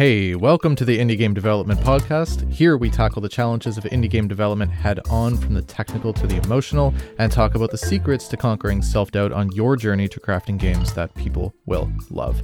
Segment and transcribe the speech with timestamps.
[0.00, 2.50] Hey, welcome to the Indie Game Development Podcast.
[2.50, 6.26] Here we tackle the challenges of indie game development head on from the technical to
[6.26, 10.18] the emotional and talk about the secrets to conquering self doubt on your journey to
[10.18, 12.42] crafting games that people will love.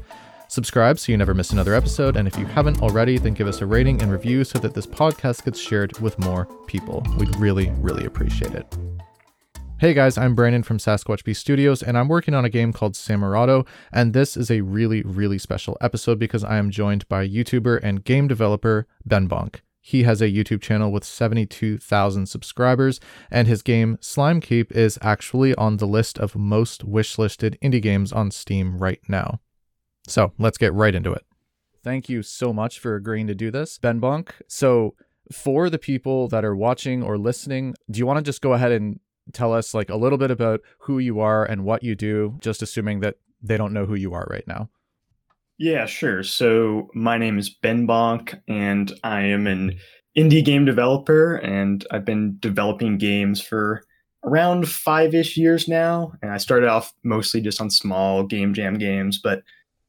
[0.48, 3.62] Subscribe so you never miss another episode, and if you haven't already, then give us
[3.62, 7.02] a rating and review so that this podcast gets shared with more people.
[7.16, 8.66] We'd really, really appreciate it.
[9.78, 12.94] Hey guys, I'm Brandon from Sasquatch Beast Studios, and I'm working on a game called
[12.94, 13.66] Samurado.
[13.92, 18.02] And this is a really, really special episode because I am joined by YouTuber and
[18.02, 19.56] game developer Benbonk.
[19.82, 25.76] He has a YouTube channel with 72,000 subscribers, and his game SlimeKeep is actually on
[25.76, 29.40] the list of most wishlisted indie games on Steam right now.
[30.08, 31.26] So let's get right into it.
[31.84, 34.30] Thank you so much for agreeing to do this, Benbonk.
[34.48, 34.94] So,
[35.30, 38.70] for the people that are watching or listening, do you want to just go ahead
[38.72, 39.00] and
[39.32, 42.62] tell us like a little bit about who you are and what you do, just
[42.62, 44.70] assuming that they don't know who you are right now.
[45.58, 46.22] Yeah, sure.
[46.22, 49.78] So my name is Benbonk, and I am an
[50.16, 53.82] indie game developer, and I've been developing games for
[54.24, 56.12] around five ish years now.
[56.20, 59.42] And I started off mostly just on small game jam games, but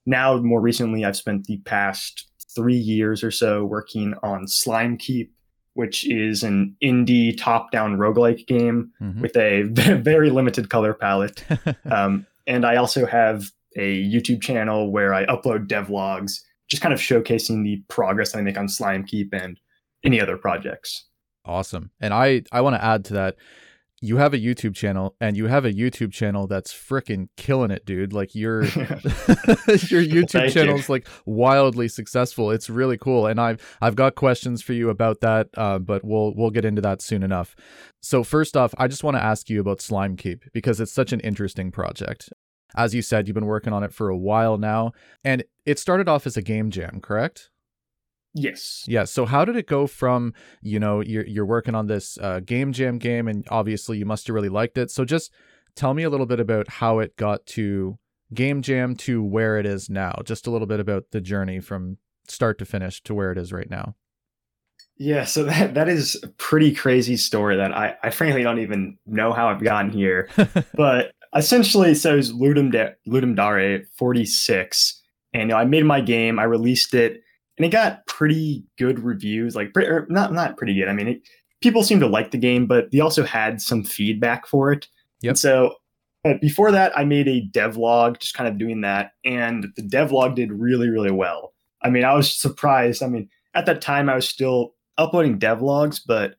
[0.06, 5.30] now more recently, I've spent the past three years or so working on SlimeKeep,
[5.78, 9.22] which is an indie top-down roguelike game mm-hmm.
[9.22, 9.62] with a
[10.02, 11.44] very limited color palette.
[11.86, 17.00] um, and I also have a YouTube channel where I upload devlogs, just kind of
[17.00, 19.60] showcasing the progress that I make on SlimeKeep and
[20.04, 21.06] any other projects.
[21.46, 21.92] Awesome.
[22.02, 23.36] And I I want to add to that
[24.02, 27.86] you have a YouTube channel and you have a YouTube channel that's freaking killing it,
[27.86, 28.14] dude.
[28.14, 32.52] Like your your YouTube channel is like wildly successful.
[32.52, 36.34] It's really cool, and I've I've got questions for you about that, uh, but we'll
[36.36, 37.56] we'll get into that soon enough.
[38.02, 41.20] So first off, I just want to ask you about SlimeKeep because it's such an
[41.22, 42.30] interesting project.
[42.76, 44.92] As you said, you've been working on it for a while now,
[45.24, 47.50] and it started off as a game jam, correct?
[48.38, 48.86] Yes.
[48.88, 49.06] Yeah.
[49.06, 52.72] So how did it go from you know you're you're working on this uh, game
[52.72, 54.92] jam game, and obviously you must have really liked it.
[54.92, 55.32] So just
[55.76, 57.98] tell me a little bit about how it got to
[58.34, 60.22] game jam to where it is now.
[60.24, 61.98] Just a little bit about the journey from
[62.28, 63.96] start to finish to where it is right now.
[64.98, 68.98] Yeah, so that that is a pretty crazy story that I, I frankly don't even
[69.08, 70.30] know how I've gotten here.
[70.76, 75.02] but essentially, so it was Ludum, De- Ludum Dare 46.
[75.34, 77.22] And you know, I made my game, I released it,
[77.58, 79.56] and it got pretty good reviews.
[79.56, 79.72] Like,
[80.10, 80.88] not not pretty good.
[80.88, 81.22] I mean, it,
[81.62, 84.88] people seem to like the game, but they also had some feedback for it.
[85.22, 85.32] Yep.
[85.32, 85.76] And so
[86.42, 90.52] before that, I made a devlog, just kind of doing that, and the devlog did
[90.52, 91.54] really really well.
[91.82, 93.04] I mean, I was surprised.
[93.04, 96.36] I mean, at that time, I was still uploading devlogs, but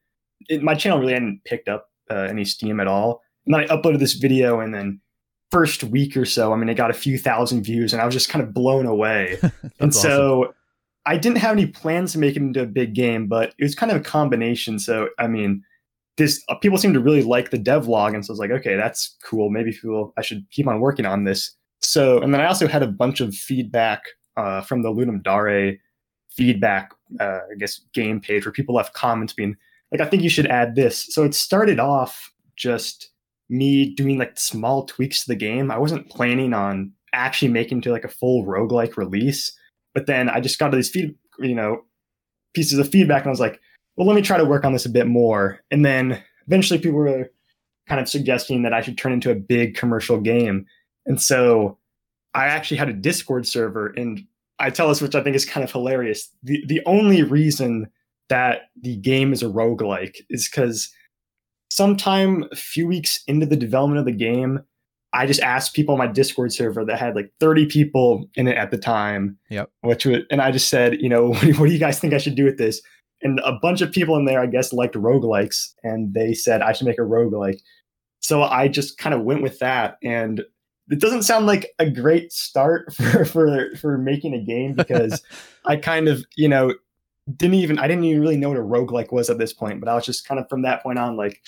[0.48, 3.22] it, my channel really hadn't picked up uh, any steam at all.
[3.46, 5.00] And then I uploaded this video, and then
[5.50, 8.14] first week or so, I mean, it got a few thousand views, and I was
[8.14, 9.38] just kind of blown away.
[9.80, 10.54] and so awesome.
[11.08, 13.74] I didn't have any plans to make it into a big game, but it was
[13.74, 14.78] kind of a combination.
[14.78, 15.62] So, I mean,
[16.18, 18.76] this uh, people seem to really like the devlog, and so I was like, okay,
[18.76, 19.48] that's cool.
[19.48, 21.54] Maybe people I should keep on working on this.
[21.80, 24.02] So, and then I also had a bunch of feedback
[24.36, 25.78] uh, from the Ludum Dare
[26.30, 29.56] feedback, uh, I guess, game page where people left comments being
[29.90, 31.06] like, I think you should add this.
[31.14, 33.10] So it started off just
[33.48, 35.70] me doing like small tweaks to the game.
[35.70, 39.56] I wasn't planning on actually making to like a full roguelike release.
[39.98, 41.82] But then I just got these feed, you know,
[42.54, 43.60] pieces of feedback, and I was like,
[43.96, 45.58] well, let me try to work on this a bit more.
[45.72, 47.32] And then eventually, people were
[47.88, 50.66] kind of suggesting that I should turn into a big commercial game.
[51.04, 51.78] And so
[52.32, 54.24] I actually had a Discord server, and
[54.60, 56.30] I tell us, which I think is kind of hilarious.
[56.44, 57.88] The the only reason
[58.28, 60.94] that the game is a roguelike is because
[61.72, 64.60] sometime a few weeks into the development of the game,
[65.12, 68.56] I just asked people on my Discord server that had like 30 people in it
[68.56, 69.38] at the time.
[69.48, 69.70] Yep.
[69.80, 72.34] Which would, and I just said, you know, what do you guys think I should
[72.34, 72.82] do with this?
[73.22, 76.72] And a bunch of people in there, I guess, liked roguelikes, and they said I
[76.72, 77.60] should make a roguelike.
[78.20, 80.44] So I just kind of went with that, and
[80.88, 85.20] it doesn't sound like a great start for for for making a game because
[85.64, 86.74] I kind of, you know,
[87.36, 89.88] didn't even I didn't even really know what a roguelike was at this point, but
[89.88, 91.42] I was just kind of from that point on like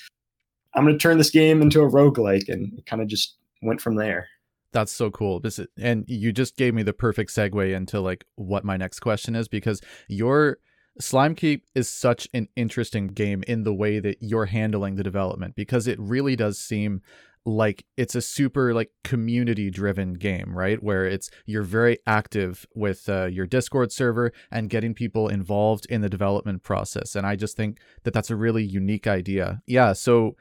[0.75, 3.81] I'm going to turn this game into a roguelike and it kind of just went
[3.81, 4.29] from there.
[4.73, 5.41] That's so cool.
[5.41, 9.01] This is, and you just gave me the perfect segue into like what my next
[9.01, 10.59] question is because your
[11.01, 15.87] SlimeKeep is such an interesting game in the way that you're handling the development because
[15.87, 17.01] it really does seem
[17.47, 23.09] like it's a super like community driven game right where it's you're very active with
[23.09, 27.57] uh, your discord server and getting people involved in the development process and i just
[27.57, 30.37] think that that's a really unique idea yeah so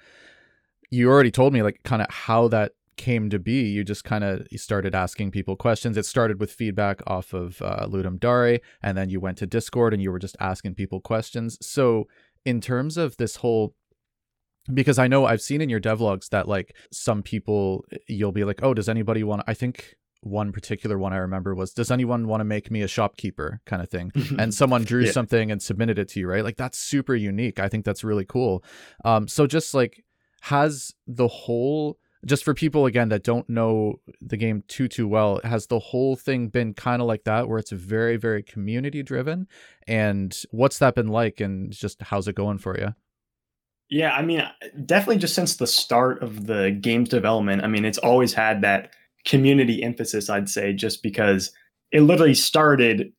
[0.92, 4.24] you already told me like kind of how that came to be you just kind
[4.24, 8.98] of started asking people questions it started with feedback off of uh, ludum dare and
[8.98, 12.06] then you went to discord and you were just asking people questions so
[12.44, 13.74] in terms of this whole
[14.74, 18.62] because i know i've seen in your devlogs that like some people you'll be like
[18.62, 22.42] oh does anybody want i think one particular one I remember was, "Does anyone want
[22.42, 25.12] to make me a shopkeeper?" kind of thing, and someone drew yeah.
[25.12, 26.44] something and submitted it to you, right?
[26.44, 27.58] Like that's super unique.
[27.58, 28.62] I think that's really cool.
[29.06, 30.04] Um, so just like
[30.42, 35.40] has the whole just for people again that don't know the game too too well
[35.44, 39.48] has the whole thing been kind of like that where it's very very community driven
[39.88, 42.94] and what's that been like and just how's it going for you
[43.90, 44.44] yeah i mean
[44.86, 48.92] definitely just since the start of the game's development i mean it's always had that
[49.26, 51.52] community emphasis, I'd say, just because
[51.92, 53.12] it literally started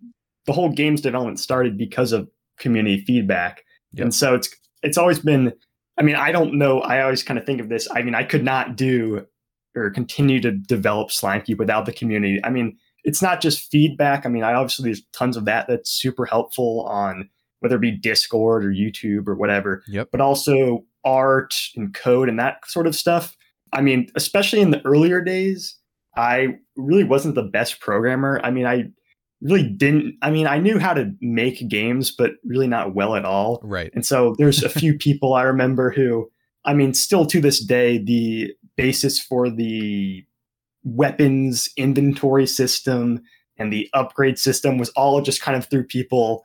[0.46, 3.62] the whole game's development started because of community feedback.
[3.92, 4.04] Yep.
[4.04, 4.48] And so it's
[4.82, 5.52] it's always been
[6.00, 7.86] I mean, I don't know, I always kind of think of this.
[7.94, 9.26] I mean, I could not do
[9.76, 12.40] or continue to develop SlimeKeep without the community.
[12.42, 14.24] I mean, it's not just feedback.
[14.24, 17.28] I mean, I obviously there's tons of that that's super helpful on
[17.60, 19.82] whether it be Discord or YouTube or whatever.
[19.88, 20.08] Yep.
[20.10, 23.36] But also art and code and that sort of stuff.
[23.74, 25.76] I mean, especially in the earlier days,
[26.16, 28.40] I really wasn't the best programmer.
[28.42, 28.84] I mean, I
[29.42, 30.16] really didn't.
[30.22, 33.60] I mean, I knew how to make games, but really not well at all.
[33.62, 33.90] Right.
[33.94, 36.30] And so there's a few people I remember who,
[36.64, 40.24] I mean, still to this day, the basis for the
[40.84, 43.22] weapons inventory system
[43.58, 46.42] and the upgrade system was all just kind of through people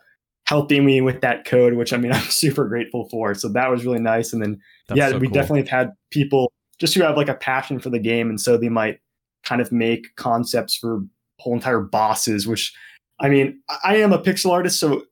[0.47, 3.33] helping me with that code, which I mean, I'm super grateful for.
[3.33, 4.31] So that was really nice.
[4.33, 5.33] And then, That's yeah, so we cool.
[5.33, 8.29] definitely have had people just who have like a passion for the game.
[8.29, 8.99] And so they might
[9.43, 11.01] kind of make concepts for
[11.39, 12.73] whole entire bosses, which
[13.19, 15.03] I mean, I am a pixel artist, so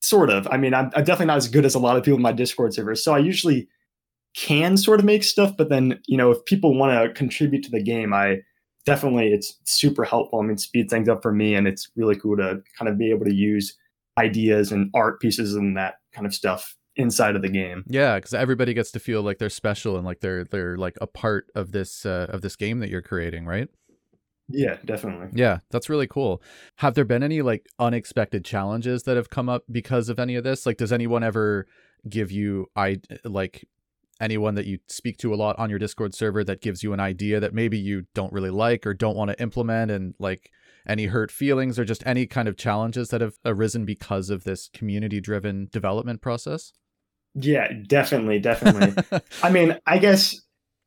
[0.00, 0.46] sort of.
[0.50, 2.32] I mean, I'm, I'm, definitely not as good as a lot of people in my
[2.32, 2.94] Discord server.
[2.94, 3.68] So I usually
[4.36, 7.70] can sort of make stuff, but then, you know, if people want to contribute to
[7.70, 8.42] the game, I
[8.86, 10.40] definitely, it's super helpful.
[10.40, 13.10] I mean, speed things up for me, and it's really cool to kind of be
[13.10, 13.76] able to use
[14.16, 17.84] ideas and art pieces and that kind of stuff inside of the game.
[17.88, 21.06] Yeah, because everybody gets to feel like they're special and like they're they're like a
[21.06, 23.68] part of this uh, of this game that you're creating, right?
[24.48, 25.28] Yeah, definitely.
[25.34, 26.42] Yeah, that's really cool.
[26.76, 30.44] Have there been any like unexpected challenges that have come up because of any of
[30.44, 30.64] this?
[30.64, 31.66] Like, does anyone ever
[32.08, 33.66] give you I like
[34.20, 37.00] anyone that you speak to a lot on your Discord server that gives you an
[37.00, 40.50] idea that maybe you don't really like or don't want to implement and like
[40.86, 44.68] any hurt feelings or just any kind of challenges that have arisen because of this
[44.72, 46.72] community driven development process?
[47.34, 49.20] Yeah, definitely, definitely.
[49.42, 50.40] I mean, I guess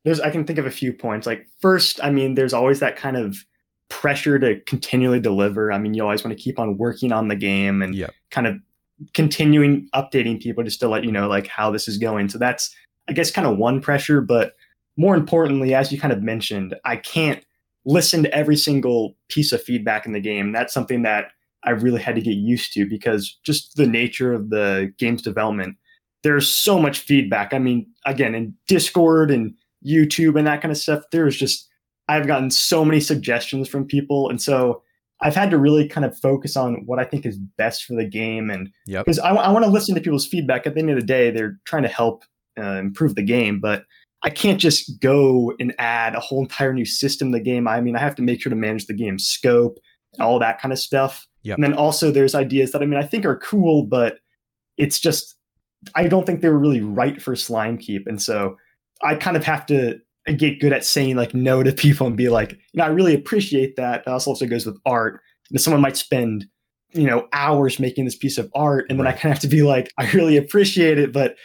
[0.04, 1.26] there's I can think of a few points.
[1.26, 3.36] Like first, I mean, there's always that kind of
[3.92, 5.70] pressure to continually deliver.
[5.70, 8.10] I mean, you always want to keep on working on the game and yep.
[8.30, 8.56] kind of
[9.12, 12.30] continuing updating people just to let you know like how this is going.
[12.30, 12.74] So that's
[13.06, 14.54] I guess kind of one pressure, but
[14.96, 17.44] more importantly, as you kind of mentioned, I can't
[17.84, 20.52] listen to every single piece of feedback in the game.
[20.52, 21.32] That's something that
[21.64, 25.76] I really had to get used to because just the nature of the game's development,
[26.22, 27.52] there's so much feedback.
[27.52, 29.54] I mean, again, in Discord and
[29.86, 31.68] YouTube and that kind of stuff, there's just
[32.08, 34.82] I've gotten so many suggestions from people, and so
[35.20, 38.04] I've had to really kind of focus on what I think is best for the
[38.04, 39.26] game, and because yep.
[39.26, 40.66] I, I want to listen to people's feedback.
[40.66, 42.24] At the end of the day, they're trying to help
[42.58, 43.84] uh, improve the game, but
[44.24, 47.66] I can't just go and add a whole entire new system to the game.
[47.66, 49.78] I mean, I have to make sure to manage the game scope,
[50.20, 51.26] all that kind of stuff.
[51.42, 51.56] Yep.
[51.56, 54.18] And then also there's ideas that I mean I think are cool, but
[54.76, 55.36] it's just
[55.94, 58.06] I don't think they were really right for SlimeKeep.
[58.06, 58.56] And so
[59.02, 59.98] I kind of have to
[60.36, 63.14] get good at saying like no to people and be like, you know, I really
[63.14, 64.04] appreciate that.
[64.04, 65.20] That also goes with art.
[65.50, 66.46] And someone might spend,
[66.92, 68.86] you know, hours making this piece of art.
[68.88, 69.14] And then right.
[69.14, 71.36] I kind of have to be like, I really appreciate it, but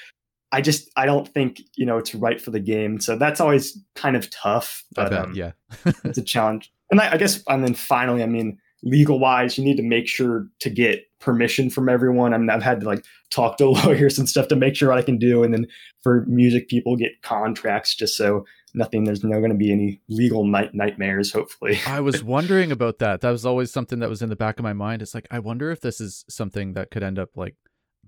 [0.51, 3.00] I just I don't think you know it's right for the game.
[3.00, 4.84] So that's always kind of tough.
[4.93, 5.51] But bet, um, yeah,
[6.05, 6.72] it's a challenge.
[6.89, 10.07] And I, I, guess and then finally, I mean, legal wise, you need to make
[10.07, 12.34] sure to get permission from everyone.
[12.34, 14.98] I mean, I've had to like talk to lawyers and stuff to make sure what
[14.98, 15.43] I can do.
[15.43, 15.67] And then
[16.01, 18.46] for music people, get contracts just so
[18.77, 19.03] nothing.
[19.03, 21.34] There's no going to be any legal night nightmares.
[21.34, 23.22] Hopefully, I was wondering about that.
[23.22, 25.01] That was always something that was in the back of my mind.
[25.01, 27.55] It's like I wonder if this is something that could end up like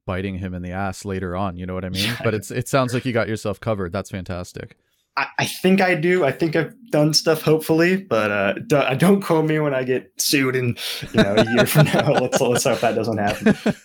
[0.05, 1.57] biting him in the ass later on.
[1.57, 2.15] You know what I mean?
[2.23, 3.91] But it's it sounds like you got yourself covered.
[3.91, 4.77] That's fantastic.
[5.17, 6.23] I, I think I do.
[6.23, 10.11] I think I've done stuff, hopefully, but uh, don't, don't quote me when I get
[10.17, 10.77] sued in
[11.13, 12.11] you know a year from now.
[12.21, 13.75] let's let's hope that doesn't happen.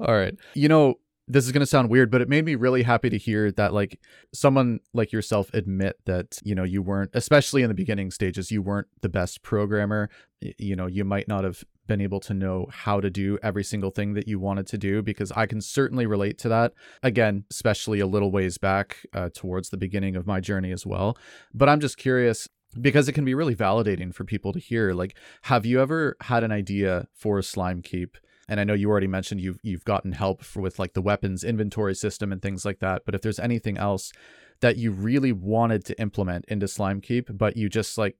[0.00, 0.34] All right.
[0.54, 3.16] You know, this is going to sound weird, but it made me really happy to
[3.16, 3.98] hear that like
[4.32, 8.60] someone like yourself admit that, you know, you weren't especially in the beginning stages, you
[8.60, 10.10] weren't the best programmer.
[10.40, 13.90] You know, you might not have been able to know how to do every single
[13.90, 16.72] thing that you wanted to do because I can certainly relate to that.
[17.02, 21.16] Again, especially a little ways back uh, towards the beginning of my journey as well.
[21.54, 22.48] But I'm just curious
[22.80, 24.92] because it can be really validating for people to hear.
[24.92, 28.16] Like, have you ever had an idea for SlimeKeep?
[28.48, 31.44] And I know you already mentioned you've you've gotten help for, with like the weapons
[31.44, 33.02] inventory system and things like that.
[33.04, 34.12] But if there's anything else
[34.60, 38.16] that you really wanted to implement into SlimeKeep, but you just like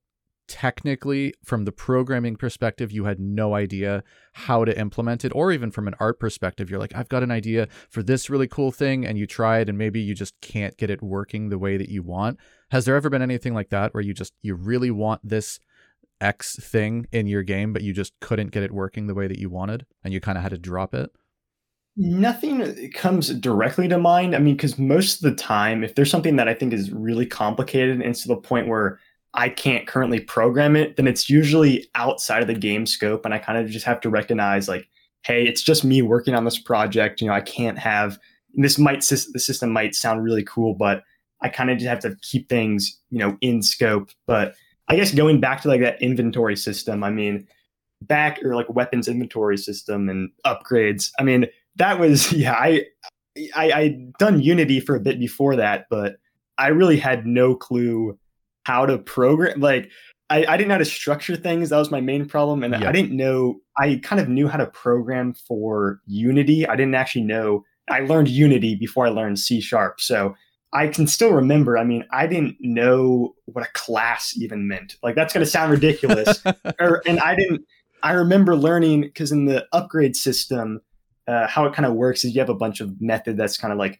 [0.46, 5.70] technically from the programming perspective you had no idea how to implement it or even
[5.70, 9.06] from an art perspective you're like I've got an idea for this really cool thing
[9.06, 11.88] and you try it and maybe you just can't get it working the way that
[11.88, 12.38] you want
[12.70, 15.60] has there ever been anything like that where you just you really want this
[16.24, 19.38] x thing in your game but you just couldn't get it working the way that
[19.38, 21.10] you wanted and you kind of had to drop it
[21.96, 24.34] Nothing comes directly to mind.
[24.34, 27.24] I mean, because most of the time, if there's something that I think is really
[27.24, 28.98] complicated and to the point where
[29.32, 33.24] I can't currently program it, then it's usually outside of the game scope.
[33.24, 34.88] And I kind of just have to recognize, like,
[35.22, 37.20] hey, it's just me working on this project.
[37.20, 38.18] You know, I can't have
[38.54, 41.04] this might the system might sound really cool, but
[41.42, 44.10] I kind of just have to keep things, you know, in scope.
[44.26, 44.56] But
[44.88, 47.46] I guess going back to like that inventory system, I mean,
[48.02, 51.10] back or like weapons inventory system and upgrades.
[51.18, 52.84] I mean, that was yeah I,
[53.54, 56.16] I i done unity for a bit before that but
[56.58, 58.18] i really had no clue
[58.64, 59.90] how to program like
[60.30, 62.92] I, I didn't know how to structure things that was my main problem and i
[62.92, 67.64] didn't know i kind of knew how to program for unity i didn't actually know
[67.90, 70.34] i learned unity before i learned c sharp so
[70.74, 74.96] i can still remember i mean i didn't know what a class even meant.
[75.02, 76.42] Like that's going to sound ridiculous.
[76.80, 77.62] Or, and i didn't
[78.02, 80.80] i remember learning because in the upgrade system
[81.26, 83.72] uh, how it kind of works is you have a bunch of method that's kind
[83.72, 83.98] of like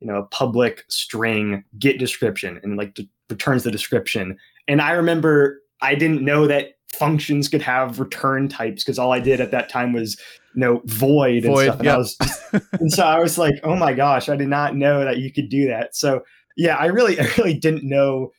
[0.00, 2.98] you know a public string get description and like
[3.30, 4.36] returns the description.
[4.68, 9.20] And i remember i didn't know that functions could have return types because all i
[9.20, 10.18] did at that time was
[10.56, 12.18] you know void, void and stuff
[12.52, 15.18] and, just, and so i was like oh my gosh i did not know that
[15.18, 16.22] you could do that so
[16.56, 18.32] yeah i really i really didn't know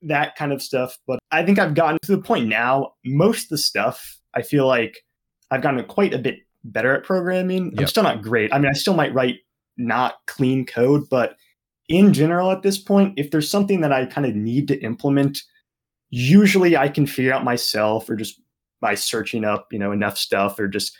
[0.00, 3.48] that kind of stuff but i think i've gotten to the point now most of
[3.50, 5.04] the stuff i feel like
[5.50, 7.66] i've gotten quite a bit better at programming.
[7.72, 7.80] Yep.
[7.80, 8.52] I'm still not great.
[8.52, 9.38] I mean, I still might write
[9.76, 11.36] not clean code, but
[11.88, 15.42] in general, at this point, if there's something that I kind of need to implement,
[16.10, 18.40] usually I can figure out myself or just
[18.80, 20.96] by searching up, you know, enough stuff or just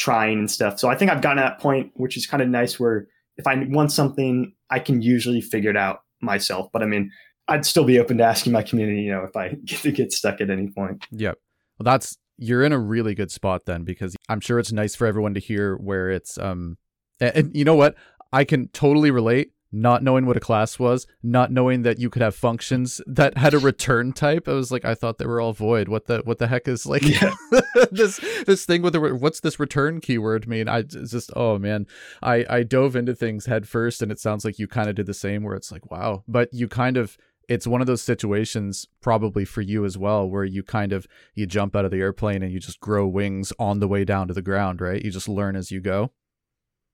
[0.00, 0.80] trying and stuff.
[0.80, 3.46] So I think I've gotten to that point, which is kind of nice where if
[3.46, 6.70] I want something, I can usually figure it out myself.
[6.72, 7.10] But I mean,
[7.48, 10.12] I'd still be open to asking my community, you know, if I get to get
[10.12, 11.04] stuck at any point.
[11.12, 11.36] Yep.
[11.78, 15.06] Well, that's you're in a really good spot then because I'm sure it's nice for
[15.06, 16.78] everyone to hear where it's um
[17.20, 17.94] and, and you know what?
[18.32, 22.22] I can totally relate not knowing what a class was, not knowing that you could
[22.22, 24.48] have functions that had a return type.
[24.48, 25.88] I was like, I thought they were all void.
[25.88, 27.34] What the what the heck is like yeah.
[27.90, 30.68] this this thing with the what's this return keyword mean?
[30.68, 31.86] I just oh man,
[32.22, 35.06] I I dove into things head first, and it sounds like you kind of did
[35.06, 35.42] the same.
[35.42, 37.16] Where it's like, wow, but you kind of
[37.50, 41.46] it's one of those situations probably for you as well where you kind of you
[41.46, 44.34] jump out of the airplane and you just grow wings on the way down to
[44.34, 46.12] the ground right you just learn as you go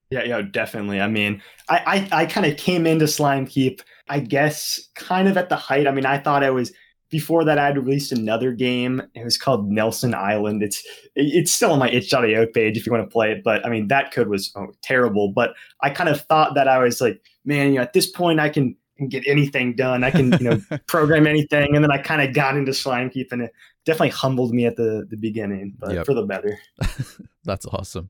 [0.09, 4.79] yeah yeah definitely i mean i i, I kind of came into SlimeKeep i guess
[4.95, 6.71] kind of at the height i mean i thought i was
[7.09, 10.83] before that i'd released another game it was called nelson island it's
[11.15, 13.87] it's still on my itch.io page if you want to play it but i mean
[13.87, 17.69] that code was oh, terrible but i kind of thought that i was like man
[17.69, 20.03] you know at this point i can can get anything done.
[20.03, 21.75] I can, you know, program anything.
[21.75, 23.51] And then I kind of got into SlimeKeep and it
[23.85, 26.05] definitely humbled me at the, the beginning, but yep.
[26.05, 26.57] for the better.
[27.43, 28.09] That's awesome.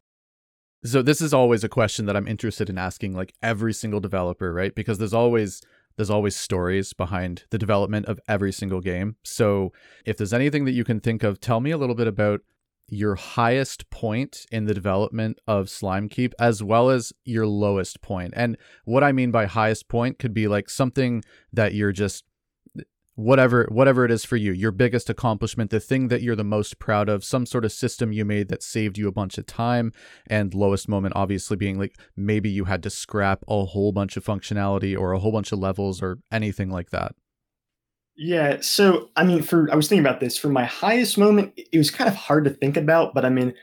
[0.88, 4.54] So this is always a question that I'm interested in asking like every single developer,
[4.54, 4.74] right?
[4.74, 5.62] Because there's always
[5.98, 9.18] there's always stories behind the development of every single game.
[9.24, 9.74] So
[10.06, 12.42] if there's anything that you can think of, tell me a little bit about
[12.88, 18.34] your highest point in the development of SlimeKeep as well as your lowest point.
[18.38, 22.24] And what I mean by highest point could be like something that you're just
[23.18, 26.78] whatever whatever it is for you, your biggest accomplishment, the thing that you're the most
[26.78, 29.92] proud of, some sort of system you made that saved you a bunch of time
[30.28, 34.24] and lowest moment obviously being like maybe you had to scrap a whole bunch of
[34.24, 37.16] functionality or a whole bunch of levels or anything like that.
[38.16, 38.58] Yeah.
[38.62, 41.90] So, I mean, for I was thinking about this for my highest moment, it was
[41.90, 43.56] kind of hard to think about, but I mean,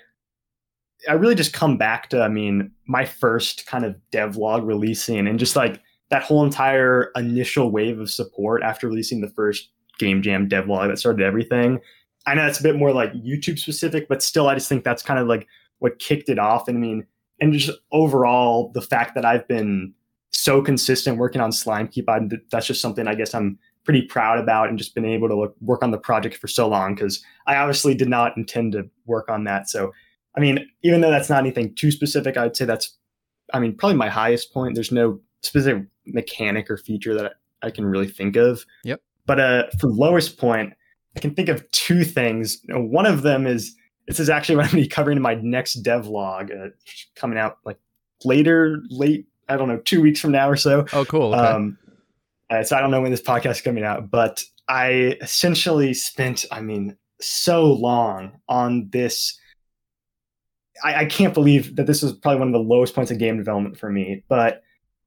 [1.09, 5.39] I really just come back to, I mean, my first kind of devlog releasing and
[5.39, 5.81] just like
[6.15, 10.97] that whole entire initial wave of support after releasing the first Game Jam devlog that
[10.97, 11.81] started everything.
[12.25, 15.03] I know that's a bit more like YouTube specific, but still, I just think that's
[15.03, 15.49] kind of like
[15.81, 16.69] what kicked it off.
[16.69, 17.07] And I mean,
[17.41, 19.93] and just overall, the fact that I've been
[20.31, 24.69] so consistent working on SlimeKeep, I, that's just something I guess I'm pretty proud about
[24.69, 27.57] and just been able to look, work on the project for so long because I
[27.57, 29.69] obviously did not intend to work on that.
[29.69, 29.93] So,
[30.37, 32.97] I mean, even though that's not anything too specific, I'd say that's,
[33.53, 34.77] I mean, probably my highest point.
[34.77, 38.65] There's no specific mechanic or feature that I can really think of.
[38.85, 39.01] Yep.
[39.27, 40.75] But uh, for lowest point,
[41.17, 42.59] I can think of two things.
[42.69, 43.75] One of them is
[44.07, 46.71] this is actually what I'm going to be covering in my next devlog uh,
[47.15, 47.79] coming out like
[48.25, 50.85] later, late, I don't know, two weeks from now or so.
[50.93, 51.35] Oh, cool.
[51.35, 51.43] Okay.
[51.43, 51.79] Um,
[52.51, 56.45] uh, so I don't know when this podcast is coming out, but I essentially spent,
[56.51, 59.39] I mean, so long on this.
[60.83, 63.39] I, I can't believe that this was probably one of the lowest points of game
[63.39, 64.64] development for me, but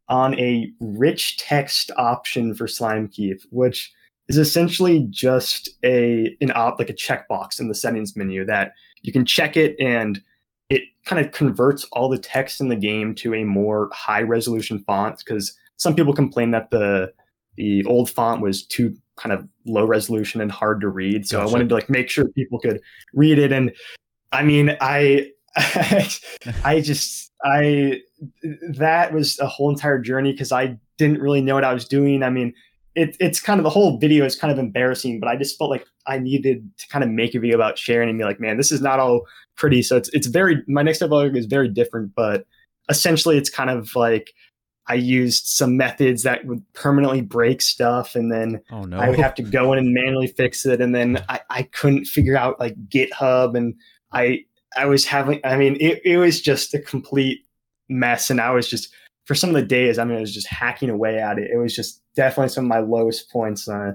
[0.09, 3.91] on a rich text option for SlimeKeep, which
[4.27, 9.13] is essentially just a an op like a checkbox in the settings menu that you
[9.13, 10.21] can check it and
[10.69, 14.79] it kind of converts all the text in the game to a more high resolution
[14.79, 17.11] font because some people complain that the
[17.55, 21.49] the old font was too kind of low resolution and hard to read so gotcha.
[21.49, 22.81] i wanted to like make sure people could
[23.13, 23.71] read it and
[24.33, 25.31] i mean i
[26.63, 28.01] I just I
[28.69, 32.23] that was a whole entire journey because I didn't really know what I was doing.
[32.23, 32.53] I mean,
[32.95, 35.69] it, it's kind of the whole video is kind of embarrassing, but I just felt
[35.69, 38.57] like I needed to kind of make a video about sharing and be like, man,
[38.57, 39.83] this is not all pretty.
[39.83, 42.45] So it's it's very my next vlog is very different, but
[42.89, 44.33] essentially it's kind of like
[44.87, 48.97] I used some methods that would permanently break stuff, and then oh, no.
[48.97, 52.05] I would have to go in and manually fix it, and then I, I couldn't
[52.05, 53.75] figure out like GitHub, and
[54.11, 54.45] I
[54.77, 57.45] I was having I mean it, it was just a complete
[57.89, 58.93] mess, and I was just
[59.25, 61.51] for some of the days, I mean, I was just hacking away at it.
[61.51, 63.91] It was just definitely some of my lowest points uh,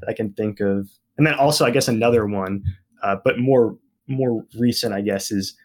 [0.00, 0.88] that I can think of.
[1.18, 2.62] And then also, I guess another one,
[3.02, 3.76] uh, but more
[4.08, 5.56] more recent, I guess, is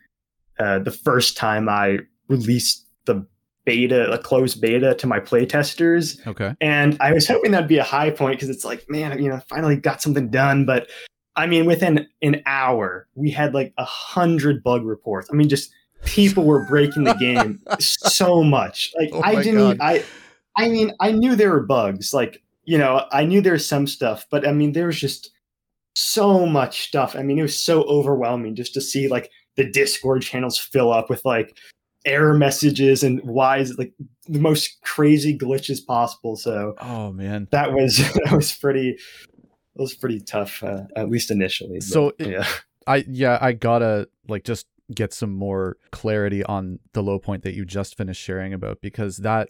[0.60, 3.26] uh, the first time I released the
[3.66, 6.26] beta, a closed beta to my playtesters.
[6.26, 6.56] Okay.
[6.60, 9.40] And I was hoping that'd be a high point because it's like, man, you know,
[9.48, 10.66] finally got something done.
[10.66, 10.90] But
[11.36, 15.30] I mean, within an hour, we had like a hundred bug reports.
[15.32, 15.72] I mean, just
[16.06, 18.94] people were breaking the game so much.
[18.98, 19.82] Like oh I didn't.
[19.82, 20.04] I.
[20.58, 22.14] I mean, I knew there were bugs.
[22.14, 25.32] Like you know, I knew there was some stuff, but I mean, there was just
[25.96, 27.16] so much stuff.
[27.16, 31.10] I mean, it was so overwhelming just to see like the Discord channels fill up
[31.10, 31.58] with like
[32.06, 33.94] error messages and why is it like
[34.28, 36.36] the most crazy glitches possible.
[36.36, 38.98] So, oh man, that was that was pretty.
[39.74, 41.80] It was pretty tough, uh, at least initially.
[41.80, 42.46] But, so yeah,
[42.88, 47.54] I yeah I gotta like just get some more clarity on the low point that
[47.54, 49.50] you just finished sharing about because that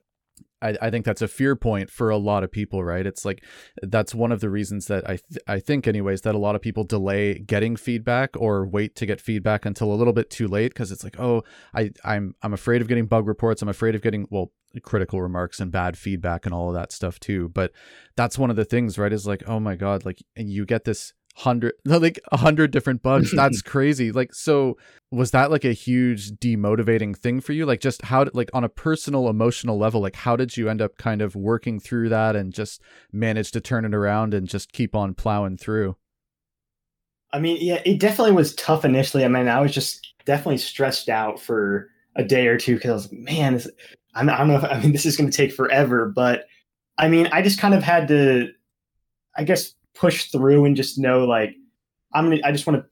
[0.62, 3.06] I, I think that's a fear point for a lot of people, right?
[3.06, 3.44] It's like
[3.82, 6.62] that's one of the reasons that I th- I think, anyways, that a lot of
[6.62, 10.74] people delay getting feedback or wait to get feedback until a little bit too late
[10.74, 13.62] because it's like, oh, I I'm I'm afraid of getting bug reports.
[13.62, 14.52] I'm afraid of getting well
[14.84, 17.50] critical remarks and bad feedback and all of that stuff too.
[17.50, 17.72] But
[18.16, 19.12] that's one of the things, right?
[19.12, 23.02] Is like, oh my god, like and you get this hundred like a hundred different
[23.02, 23.32] bugs.
[23.36, 24.12] That's crazy.
[24.12, 24.78] Like so
[25.12, 27.66] was that like a huge demotivating thing for you?
[27.66, 30.98] Like just how like on a personal emotional level like how did you end up
[30.98, 34.96] kind of working through that and just manage to turn it around and just keep
[34.96, 35.96] on plowing through?
[37.34, 41.10] I mean yeah it definitely was tough initially i mean i was just definitely stressed
[41.10, 43.70] out for a day or two because i was like man this,
[44.14, 46.46] I don't know if i mean this is going to take forever but
[46.98, 48.50] i mean i just kind of had to
[49.36, 51.56] i guess push through and just know like
[52.14, 52.90] I'm gonna I just want to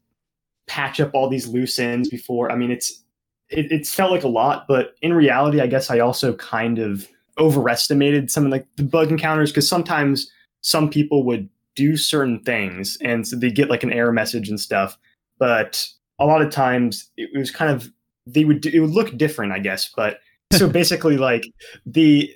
[0.68, 2.52] patch up all these loose ends before.
[2.52, 3.04] I mean, it's
[3.50, 7.08] it, it's felt like a lot, but in reality, I guess I also kind of
[7.40, 10.32] overestimated some of like the bug encounters because sometimes
[10.62, 14.60] some people would do certain things and so they get like an error message and
[14.60, 14.98] stuff,
[15.38, 15.88] but
[16.20, 17.92] a lot of times it was kind of
[18.28, 19.90] they would do, it would look different, I guess.
[19.96, 20.20] But
[20.54, 21.44] so basically, like
[21.86, 22.32] the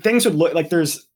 [0.00, 1.06] things would look like there's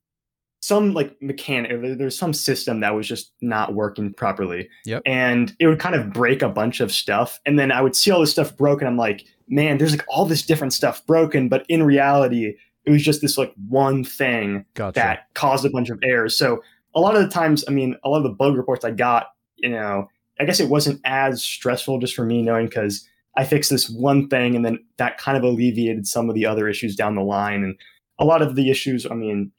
[0.66, 4.68] some like mechanic there's some system that was just not working properly.
[4.84, 5.02] Yep.
[5.06, 7.40] and it would kind of break a bunch of stuff.
[7.46, 8.86] And then i would see all this stuff broken.
[8.86, 11.48] I'm like man there's like all this different stuff broken.
[11.48, 14.94] But in reality it was just this like one thing gotcha.
[15.00, 16.36] that caused a bunch of errors.
[16.36, 16.62] So
[16.96, 19.26] a lot of the times i mean a lot of the bug reports i got
[19.56, 20.08] you know
[20.40, 24.28] i guess it wasn't as stressful just for me knowing because i fixed this one
[24.28, 27.62] thing and then that kind of alleviated some of the other issues down the line.
[27.62, 27.76] And
[28.18, 29.52] a lot of the issues i mean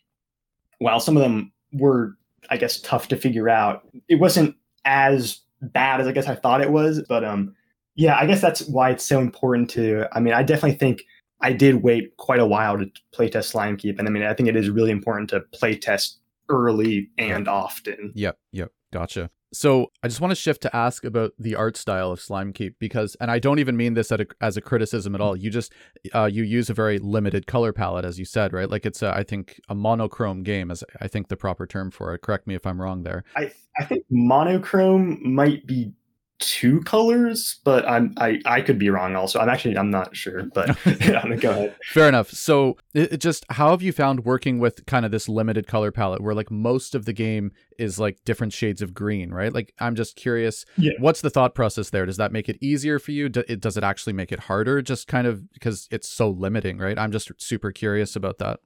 [0.79, 2.15] while some of them were,
[2.49, 6.61] I guess, tough to figure out, it wasn't as bad as I guess I thought
[6.61, 7.03] it was.
[7.07, 7.55] But um,
[7.95, 10.07] yeah, I guess that's why it's so important to.
[10.11, 11.03] I mean, I definitely think
[11.41, 14.55] I did wait quite a while to playtest SlimeKeep, and I mean, I think it
[14.55, 16.15] is really important to playtest
[16.49, 18.11] early and often.
[18.15, 19.29] Yep, yep, gotcha.
[19.53, 22.79] So I just want to shift to ask about the art style of Slime Keep
[22.79, 25.35] because, and I don't even mean this a, as a criticism at all.
[25.35, 25.73] You just
[26.13, 28.69] uh, you use a very limited color palette, as you said, right?
[28.69, 32.13] Like it's a, I think a monochrome game is I think the proper term for
[32.13, 32.21] it.
[32.21, 33.23] Correct me if I'm wrong there.
[33.35, 35.93] I I think monochrome might be
[36.39, 39.15] two colors, but I'm I I could be wrong.
[39.15, 41.75] Also, I'm actually I'm not sure, but yeah, go ahead.
[41.83, 42.29] Fair enough.
[42.29, 46.21] So, it, just how have you found working with kind of this limited color palette,
[46.21, 49.53] where like most of the game is like different shades of green, right?
[49.53, 50.93] Like, I'm just curious, yeah.
[50.99, 52.05] what's the thought process there?
[52.05, 53.29] Does that make it easier for you?
[53.29, 54.81] Do, it, does it actually make it harder?
[54.81, 56.97] Just kind of because it's so limiting, right?
[56.97, 58.59] I'm just super curious about that.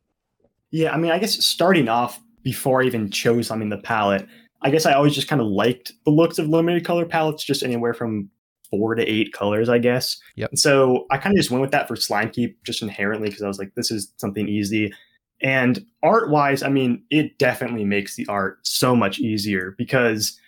[0.72, 4.28] Yeah, I mean, I guess starting off before I even chose, I mean, the palette
[4.62, 7.64] I guess I always just kind of liked the looks of limited color palettes, just
[7.64, 8.30] anywhere from
[8.70, 10.18] four to eight colors, I guess.
[10.36, 10.52] Yep.
[10.52, 13.48] And so I kind of just went with that for SlimeKeep just inherently because I
[13.48, 14.94] was like, this is something easy.
[15.42, 20.40] And art wise, I mean, it definitely makes the art so much easier because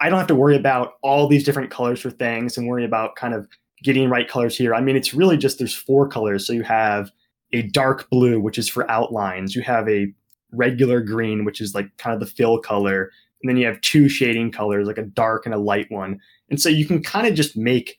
[0.00, 3.16] I don't have to worry about all these different colors for things and worry about
[3.16, 3.48] kind of
[3.82, 4.74] getting right colors here.
[4.74, 6.46] I mean, it's really just there's four colors.
[6.46, 7.10] So you have
[7.52, 9.56] a dark blue, which is for outlines.
[9.56, 10.12] You have a
[10.52, 13.10] regular green, which is like kind of the fill color
[13.42, 16.20] and then you have two shading colors, like a dark and a light one.
[16.48, 17.98] And so you can kind of just make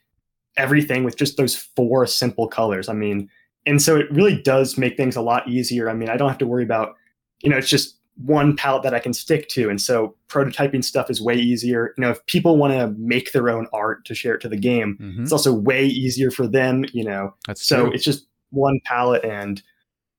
[0.57, 2.87] everything with just those four simple colors.
[2.87, 3.29] I mean,
[3.65, 5.89] and so it really does make things a lot easier.
[5.89, 6.95] I mean, I don't have to worry about,
[7.41, 9.69] you know, it's just one palette that I can stick to.
[9.69, 11.93] And so prototyping stuff is way easier.
[11.97, 14.57] You know, if people want to make their own art to share it to the
[14.57, 15.23] game, mm-hmm.
[15.23, 17.33] it's also way easier for them, you know.
[17.47, 17.91] That's so true.
[17.93, 19.61] it's just one palette and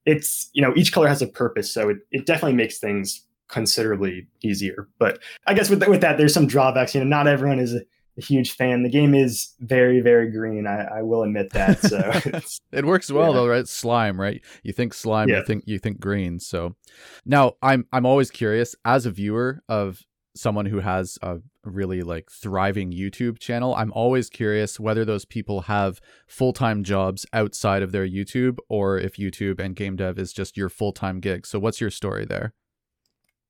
[0.06, 1.72] it's, you know, each color has a purpose.
[1.72, 4.88] So it, it definitely makes things considerably easier.
[4.98, 6.94] But I guess with with that, there's some drawbacks.
[6.94, 7.80] You know, not everyone is a,
[8.16, 8.82] a huge fan.
[8.82, 10.66] The game is very very green.
[10.66, 11.80] I, I will admit that.
[11.80, 13.34] So it works well yeah.
[13.34, 13.68] though, right?
[13.68, 14.40] Slime, right?
[14.62, 15.38] You think slime, yeah.
[15.38, 16.38] you think you think green.
[16.40, 16.76] So
[17.24, 20.02] now I'm I'm always curious as a viewer of
[20.36, 25.62] someone who has a really like thriving YouTube channel, I'm always curious whether those people
[25.62, 30.56] have full-time jobs outside of their YouTube or if YouTube and game dev is just
[30.56, 31.46] your full-time gig.
[31.46, 32.52] So what's your story there?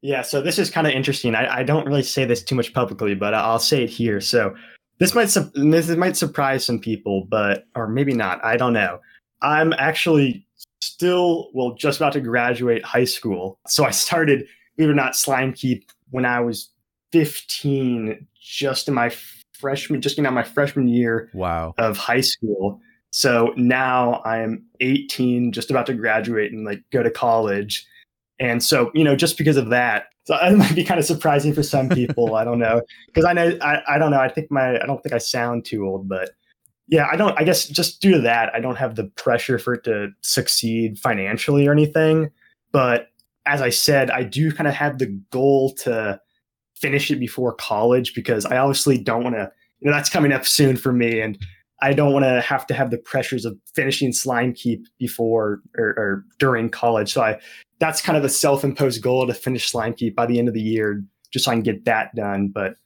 [0.04, 1.34] Yeah, so this is kind of interesting.
[1.34, 4.20] I, I, don't really say this too much publicly, but I'll say it here.
[4.20, 4.54] So
[4.98, 8.44] this might su- this might surprise some people, but or maybe not.
[8.44, 9.00] I don't know.
[9.40, 10.46] I'm actually
[10.82, 13.58] still well just about to graduate high school.
[13.66, 16.68] So I started, believe it or not, SlimeKeep when I was
[17.12, 19.10] 15, just in my
[19.54, 21.72] freshman, just getting out my freshman year wow.
[21.78, 22.78] of high school.
[23.08, 27.86] So now I'm 18, just about to graduate and like go to college.
[28.40, 31.52] And so, you know, just because of that, so it might be kind of surprising
[31.52, 32.34] for some people.
[32.34, 32.82] I don't know.
[33.06, 34.20] Because I know, I, I don't know.
[34.20, 36.30] I think my, I don't think I sound too old, but
[36.88, 39.74] yeah, I don't, I guess just due to that, I don't have the pressure for
[39.74, 42.30] it to succeed financially or anything.
[42.72, 43.08] But
[43.46, 46.20] as I said, I do kind of have the goal to
[46.74, 50.44] finish it before college because I obviously don't want to, you know, that's coming up
[50.46, 51.20] soon for me.
[51.20, 51.38] And
[51.82, 56.24] I don't want to have to have the pressures of finishing SlimeKeep before or, or
[56.38, 57.12] during college.
[57.12, 57.38] So I
[57.78, 61.02] that's kind of a self-imposed goal to finish SlimeKeep by the end of the year,
[61.32, 62.48] just so I can get that done.
[62.48, 62.76] But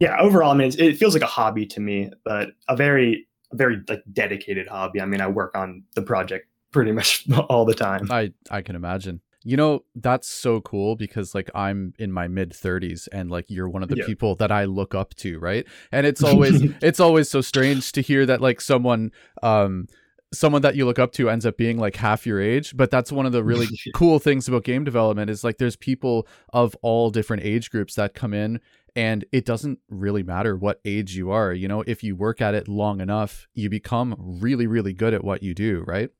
[0.00, 3.56] yeah, overall, I mean, it feels like a hobby to me, but a very, a
[3.56, 5.00] very like dedicated hobby.
[5.00, 8.10] I mean, I work on the project pretty much all the time.
[8.10, 9.20] I I can imagine.
[9.44, 13.68] You know, that's so cool because like I'm in my mid 30s and like you're
[13.68, 14.04] one of the yeah.
[14.04, 15.64] people that I look up to, right?
[15.92, 19.86] And it's always it's always so strange to hear that like someone um
[20.32, 23.10] someone that you look up to ends up being like half your age but that's
[23.10, 27.10] one of the really cool things about game development is like there's people of all
[27.10, 28.60] different age groups that come in
[28.94, 31.82] and it doesn't really matter what age you are you know?
[31.86, 35.54] If you work at it long enough you become really really good at what you
[35.54, 36.10] do right?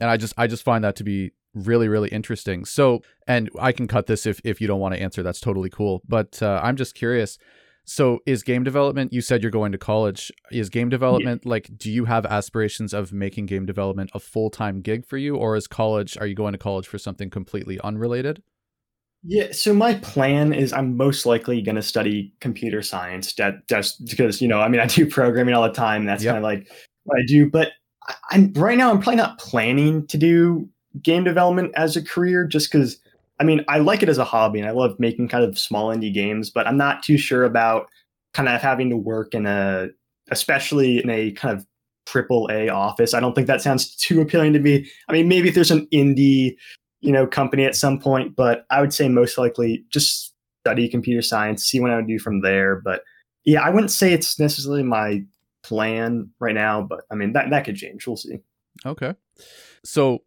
[0.00, 2.64] And i just i just find that to be really really interesting.
[2.64, 5.70] So and i can cut this if if you don't want to answer that's totally
[5.70, 7.38] cool but uh, i'm just curious
[7.84, 10.32] so is game development, you said you're going to college.
[10.50, 11.50] Is game development yeah.
[11.50, 15.56] like do you have aspirations of making game development a full-time gig for you or
[15.56, 18.42] is college are you going to college for something completely unrelated?
[19.26, 24.04] Yeah, so my plan is I'm most likely going to study computer science that just
[24.06, 26.34] because, you know, I mean I do programming all the time, that's yep.
[26.34, 26.70] kind of like
[27.04, 27.72] what I do, but
[28.30, 30.68] I'm right now I'm probably not planning to do
[31.02, 32.98] game development as a career just cuz
[33.40, 35.94] I mean, I like it as a hobby and I love making kind of small
[35.94, 37.88] indie games, but I'm not too sure about
[38.32, 39.88] kind of having to work in a,
[40.30, 41.66] especially in a kind of
[42.06, 43.14] triple A office.
[43.14, 44.88] I don't think that sounds too appealing to me.
[45.08, 46.56] I mean, maybe if there's an indie,
[47.00, 50.32] you know, company at some point, but I would say most likely just
[50.64, 52.76] study computer science, see what I would do from there.
[52.76, 53.02] But
[53.44, 55.22] yeah, I wouldn't say it's necessarily my
[55.62, 58.06] plan right now, but I mean, that, that could change.
[58.06, 58.38] We'll see.
[58.86, 59.14] Okay.
[59.84, 60.20] So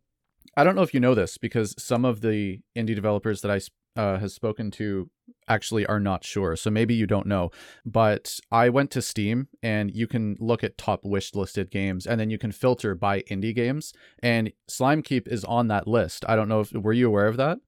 [0.58, 3.60] I don't know if you know this because some of the indie developers that I
[3.96, 5.10] uh, has spoken to
[5.48, 6.56] actually are not sure.
[6.56, 7.52] So maybe you don't know.
[7.86, 12.20] But I went to Steam and you can look at top wish listed games and
[12.20, 13.94] then you can filter by indie games.
[14.20, 16.26] And SlimeKeep is on that list.
[16.28, 17.60] I don't know if were you aware of that?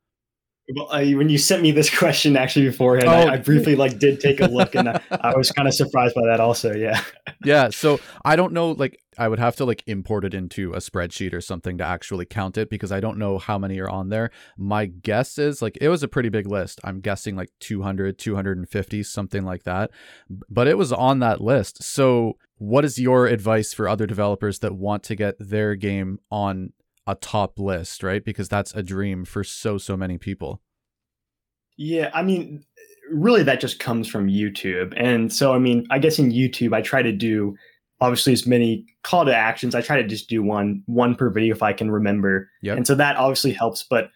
[0.75, 3.12] Well, I, when you sent me this question actually beforehand, oh.
[3.12, 3.41] I, I, oh.
[3.41, 6.39] briefly like did take a look, and I, I was kind of surprised by that
[6.39, 6.73] also.
[6.73, 7.01] Yeah.
[7.43, 7.69] Yeah.
[7.69, 8.71] So I don't know.
[8.71, 12.25] Like, I would have to like import it into a spreadsheet or something to actually
[12.25, 14.32] count it because I don't know how many are on there.
[14.58, 16.79] My guess is like it was a pretty big list.
[16.84, 19.91] I'm guessing like 200, 250, something like that.
[20.49, 21.84] But it was on that list.
[21.84, 26.73] So, what is your advice for other developers that want to get their game on
[27.10, 28.24] a top list, right?
[28.24, 30.62] Because that's a dream for so so many people.
[31.76, 32.63] Yeah, I mean,
[33.12, 34.93] really that just comes from YouTube.
[34.95, 37.56] And so I mean, I guess in YouTube I try to do
[38.00, 39.76] obviously as many call to actions.
[39.76, 42.50] I try to just do one one per video if I can remember.
[42.62, 42.78] Yep.
[42.78, 44.12] And so that obviously helps, but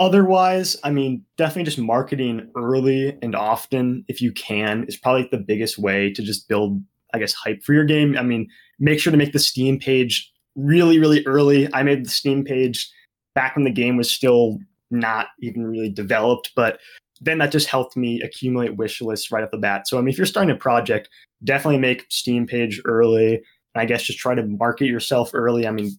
[0.00, 5.38] otherwise, I mean, definitely just marketing early and often if you can is probably the
[5.38, 6.82] biggest way to just build
[7.14, 8.16] I guess hype for your game.
[8.16, 11.72] I mean, make sure to make the Steam page really, really early.
[11.72, 12.90] I made the Steam page
[13.34, 14.58] back when the game was still
[14.90, 16.80] not even really developed, but
[17.20, 19.88] then that just helped me accumulate wish lists right off the bat.
[19.88, 21.08] So I mean, if you're starting a project,
[21.44, 23.42] definitely make Steam page early.
[23.74, 25.66] I guess just try to market yourself early.
[25.66, 25.96] I mean,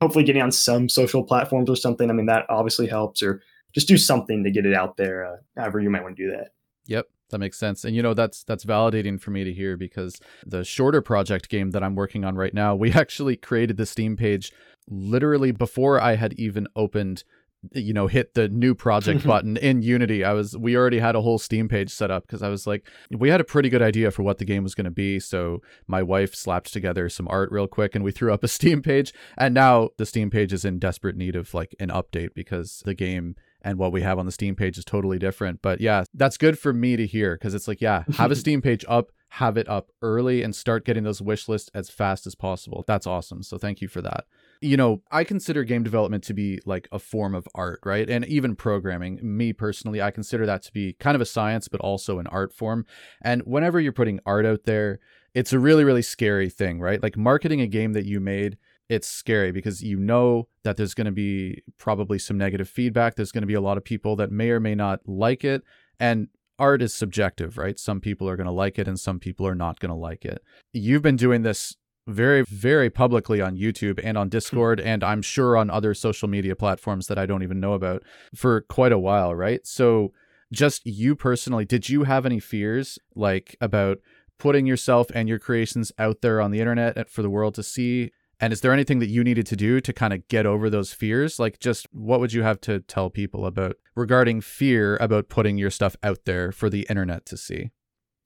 [0.00, 2.08] hopefully getting on some social platforms or something.
[2.08, 3.42] I mean, that obviously helps, or
[3.74, 5.26] just do something to get it out there.
[5.26, 6.52] Uh, however, you might want to do that.
[6.86, 7.06] Yep.
[7.30, 7.84] That makes sense.
[7.84, 11.72] And you know that's that's validating for me to hear because the shorter project game
[11.72, 14.52] that I'm working on right now, we actually created the Steam page
[14.90, 17.24] literally before I had even opened
[17.72, 20.24] you know hit the new project button in unity.
[20.24, 22.88] I was we already had a whole steam page set up because i was like
[23.10, 25.18] we had a pretty good idea for what the game was going to be.
[25.18, 28.82] So my wife slapped together some art real quick and we threw up a steam
[28.82, 29.12] page.
[29.36, 32.94] And now the steam page is in desperate need of like an update because the
[32.94, 35.60] game and what we have on the Steam page is totally different.
[35.62, 38.62] But yeah, that's good for me to hear because it's like, yeah, have a Steam
[38.62, 42.34] page up, have it up early, and start getting those wish lists as fast as
[42.34, 42.84] possible.
[42.86, 43.42] That's awesome.
[43.42, 44.24] So thank you for that.
[44.60, 48.08] You know, I consider game development to be like a form of art, right?
[48.08, 51.80] And even programming, me personally, I consider that to be kind of a science, but
[51.80, 52.86] also an art form.
[53.22, 55.00] And whenever you're putting art out there,
[55.34, 57.02] it's a really, really scary thing, right?
[57.02, 58.56] Like marketing a game that you made
[58.88, 63.14] it's scary because you know that there's going to be probably some negative feedback.
[63.14, 65.62] There's going to be a lot of people that may or may not like it.
[66.00, 67.78] And art is subjective, right?
[67.78, 70.24] Some people are going to like it and some people are not going to like
[70.24, 70.42] it.
[70.72, 71.76] You've been doing this
[72.08, 74.30] very, very publicly on YouTube and on hmm.
[74.30, 78.02] Discord, and I'm sure on other social media platforms that I don't even know about
[78.34, 79.64] for quite a while, right?
[79.66, 80.12] So,
[80.50, 83.98] just you personally, did you have any fears like about
[84.38, 87.62] putting yourself and your creations out there on the internet eh, for the world to
[87.62, 88.12] see?
[88.40, 90.92] And is there anything that you needed to do to kind of get over those
[90.92, 91.38] fears?
[91.38, 95.70] Like, just what would you have to tell people about regarding fear about putting your
[95.70, 97.70] stuff out there for the internet to see?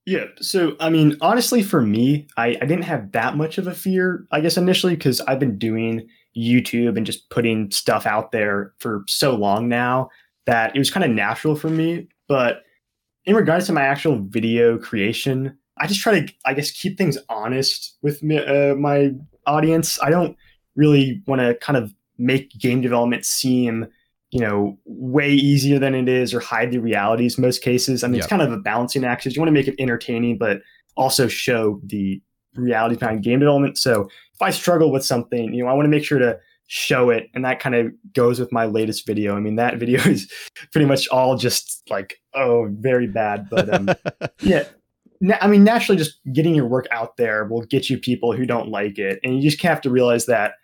[0.04, 0.24] Yeah.
[0.40, 4.26] So, I mean, honestly, for me, I, I didn't have that much of a fear,
[4.32, 9.04] I guess, initially, because I've been doing YouTube and just putting stuff out there for
[9.06, 10.10] so long now
[10.46, 12.08] that it was kind of natural for me.
[12.26, 12.62] But
[13.24, 17.16] in regards to my actual video creation, I just try to, I guess, keep things
[17.28, 19.12] honest with me, uh, my
[19.46, 19.98] audience.
[20.02, 20.36] I don't
[20.76, 23.86] really want to kind of make game development seem
[24.30, 28.14] you know way easier than it is or hide the realities most cases i mean
[28.14, 28.24] yep.
[28.24, 30.60] it's kind of a balancing act you want to make it entertaining but
[30.96, 32.20] also show the
[32.54, 35.90] reality behind game development so if i struggle with something you know i want to
[35.90, 39.40] make sure to show it and that kind of goes with my latest video i
[39.40, 40.30] mean that video is
[40.72, 43.88] pretty much all just like oh very bad but um
[44.40, 44.64] yeah
[45.40, 48.68] I mean, naturally, just getting your work out there will get you people who don't
[48.68, 50.54] like it, and you just have to realize that,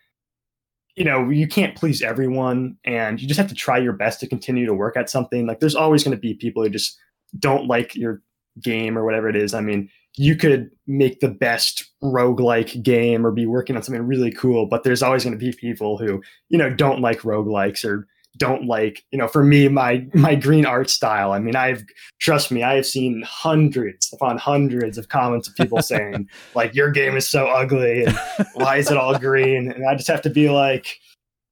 [0.96, 4.26] you know, you can't please everyone, and you just have to try your best to
[4.26, 5.46] continue to work at something.
[5.46, 6.98] Like, there's always going to be people who just
[7.38, 8.22] don't like your
[8.60, 9.54] game or whatever it is.
[9.54, 14.32] I mean, you could make the best roguelike game or be working on something really
[14.32, 18.08] cool, but there's always going to be people who, you know, don't like roguelikes or
[18.36, 21.32] don't like you know for me my my green art style.
[21.32, 21.84] I mean i've
[22.20, 26.90] trust me i have seen hundreds upon hundreds of comments of people saying like your
[26.90, 28.18] game is so ugly and
[28.54, 29.72] why is it all green?
[29.72, 30.98] And i just have to be like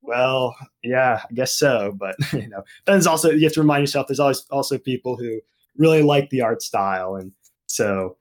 [0.03, 1.95] well yeah i guess so.
[1.97, 5.17] But you know then there's also you have to remind yourself there's always also people
[5.17, 5.41] who
[5.77, 7.17] really like the art style.
[7.17, 7.33] And
[7.67, 8.17] so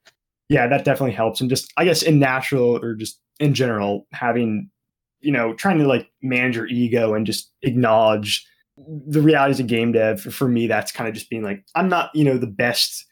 [0.50, 1.41] yeah that definitely helps.
[1.41, 4.70] And just i guess in natural or just in general having
[5.25, 8.45] you know trying to like manage your ego and just acknowledge
[9.07, 12.09] the realities of game dev for me that's kind of just being like i'm not
[12.13, 13.05] you know the best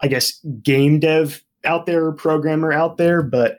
[0.00, 3.58] i guess game dev out there or programmer out there but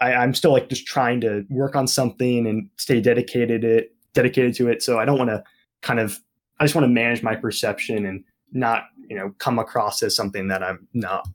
[0.00, 4.54] I, i'm still like just trying to work on something and stay dedicated it dedicated
[4.54, 4.82] to it.
[4.82, 5.44] So i don't want to
[5.82, 6.18] kind of
[6.58, 10.48] i just want to manage my perception and not you know come across as something
[10.48, 11.28] that i'm not.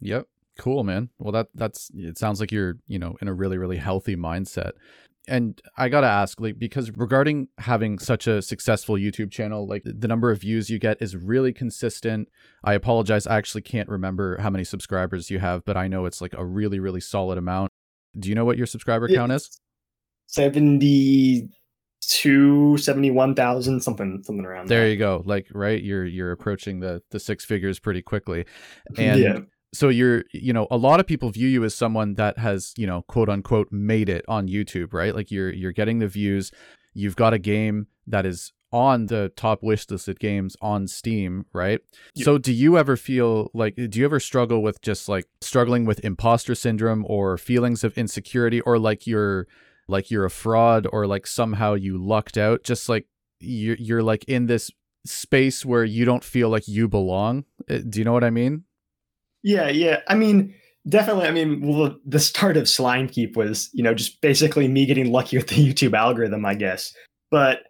[0.00, 0.26] Yep.
[0.58, 1.10] Cool man.
[1.18, 4.72] Well that that's it sounds like you're you know in a really really healthy mindset
[5.28, 10.08] and I gotta ask, like, because regarding having such a successful YouTube channel, like the
[10.08, 12.28] number of views you get is really consistent.
[12.64, 16.20] I apologize, I actually can't remember how many subscribers you have, but I know it's
[16.20, 17.70] like a really, really solid amount.
[18.18, 19.18] Do you know what your subscriber Yeah.
[19.18, 19.58] count is?
[20.26, 24.90] 72, 71,000, something, something around There there.
[24.90, 25.22] you go.
[25.24, 28.44] Like, right, you're you're approaching the the six figures pretty quickly,
[28.98, 29.38] and yeah.
[29.72, 32.86] So you're you know a lot of people view you as someone that has you
[32.86, 35.14] know quote unquote made it on youtube right?
[35.14, 36.52] Like you're you're getting the views.
[36.94, 41.80] You've got a game that is on the top wish listed games on steam right?
[42.14, 42.24] Yep.
[42.24, 46.04] so do you ever feel like do you ever struggle with just like struggling with
[46.04, 49.46] imposter syndrome or feelings of insecurity or like you're
[49.88, 52.62] like you're a fraud or like somehow you lucked out?
[52.62, 53.06] Just like
[53.40, 54.70] you're, you're like in this
[55.04, 57.44] space where you don't feel like you belong?
[57.68, 58.64] Uh, do you know what i mean
[59.42, 60.00] Yeah, yeah.
[60.08, 60.54] I mean,
[60.88, 61.26] definitely.
[61.26, 65.36] I mean, well, the start of SlimeKeep was, you know, just basically me getting lucky
[65.36, 66.94] with the YouTube algorithm, I guess.
[67.30, 67.60] But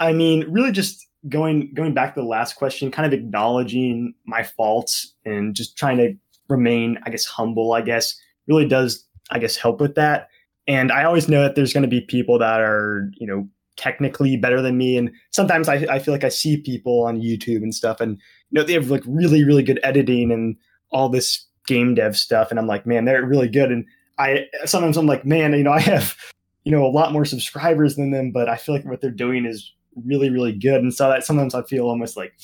[0.00, 4.42] I mean, really, just going going back to the last question, kind of acknowledging my
[4.42, 6.14] faults and just trying to
[6.48, 7.72] remain, I guess, humble.
[7.72, 8.14] I guess
[8.48, 10.28] really does, I guess, help with that.
[10.66, 14.36] And I always know that there's going to be people that are, you know, technically
[14.36, 14.96] better than me.
[14.96, 18.18] And sometimes I, I feel like I see people on YouTube and stuff, and
[18.50, 20.56] you know, they have like really, really good editing and
[20.92, 23.70] all this game dev stuff and i'm like man they're really good.
[23.70, 23.86] And
[24.18, 26.16] i sometimes i'm like man you know i have
[26.64, 29.46] you know a lot more subscribers than them but i feel like what they're doing
[29.46, 29.72] is
[30.06, 30.80] really really good.
[30.80, 32.34] And so that sometimes i feel almost like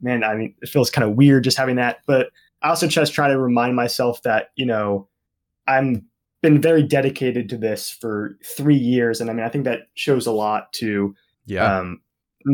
[0.00, 1.98] man i mean it feels kind of weird just having that.
[2.06, 2.30] But
[2.62, 5.08] i also just try to remind myself that you know
[5.66, 6.04] i'm
[6.42, 9.20] been very dedicated to this for three years.
[9.20, 11.14] And i mean i think that shows a lot to
[11.46, 11.78] yeah.
[11.78, 12.00] um,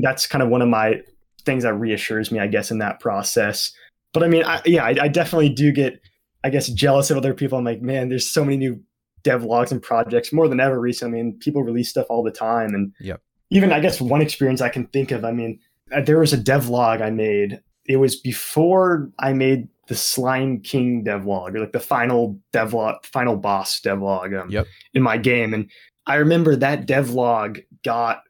[0.03, 1.03] that's kind of one of my
[1.45, 3.73] things that reassures me, I guess, in that process.
[4.13, 6.01] But I mean, I, yeah, I, I definitely do get,
[6.45, 7.59] I guess, jealous of other people.
[7.59, 8.81] I'm like, man, there's so many new
[9.25, 11.21] devlogs and projects more than ever recently.
[11.21, 13.21] I mean, people release stuff all the time, and Yep.
[13.51, 15.25] even I guess one experience I can think of.
[15.25, 15.59] I mean,
[15.95, 17.61] uh, there was a devlog I made.
[17.87, 23.37] It was before I made the Slime King devlog, or like the final devlog, final
[23.37, 24.67] boss devlog um, Yep.
[24.95, 25.55] in my game.
[25.55, 25.71] And
[26.07, 28.23] I remember that devlog got.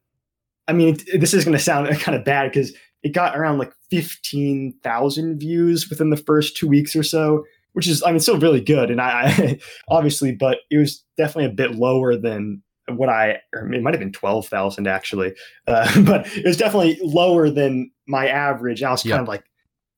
[0.69, 3.73] I mean, this is going to sound kind of bad because it got around like
[3.91, 8.61] 15,000 views within the first two weeks or so, which is, I mean, still really
[8.61, 8.91] good.
[8.91, 13.83] And I, I obviously, but it was definitely a bit lower than what I, it
[13.83, 15.35] might have been 12,000 actually.
[15.67, 18.81] Uh, but it was definitely lower than my average.
[18.81, 19.13] And I was Yeah.
[19.17, 19.45] kind of like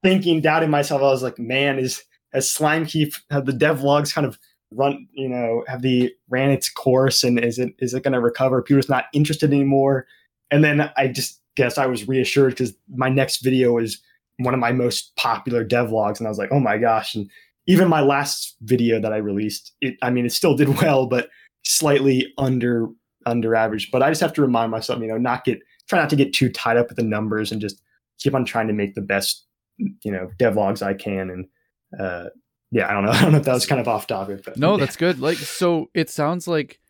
[0.02, 1.00] thinking, doubting myself.
[1.00, 4.38] I was like, man, is, has SlimeKeep, have the devlogs kind of
[4.70, 8.20] run, you know, have the ran its course and is it, is it going to
[8.20, 8.60] recover?
[8.62, 10.06] People's not interested anymore.
[10.50, 14.00] And then I just guess I was reassured because my next video is
[14.38, 17.14] one of my most popular devlogs, and I was like, oh my gosh!
[17.14, 17.30] And
[17.66, 21.28] even my last video that I released, it I mean, it still did well, but
[21.64, 22.88] slightly under
[23.26, 23.90] under average.
[23.90, 26.32] But I just have to remind myself, you know, not get try not to get
[26.32, 27.80] too tied up with the numbers and just
[28.18, 29.44] keep on trying to make the best,
[29.78, 31.30] you know, devlogs I can.
[31.30, 31.46] And
[31.98, 32.30] uh,
[32.70, 34.56] yeah, I don't know, I don't know if that was kind of off topic, but
[34.56, 35.20] No, that's good.
[35.20, 36.80] Like, so it sounds like,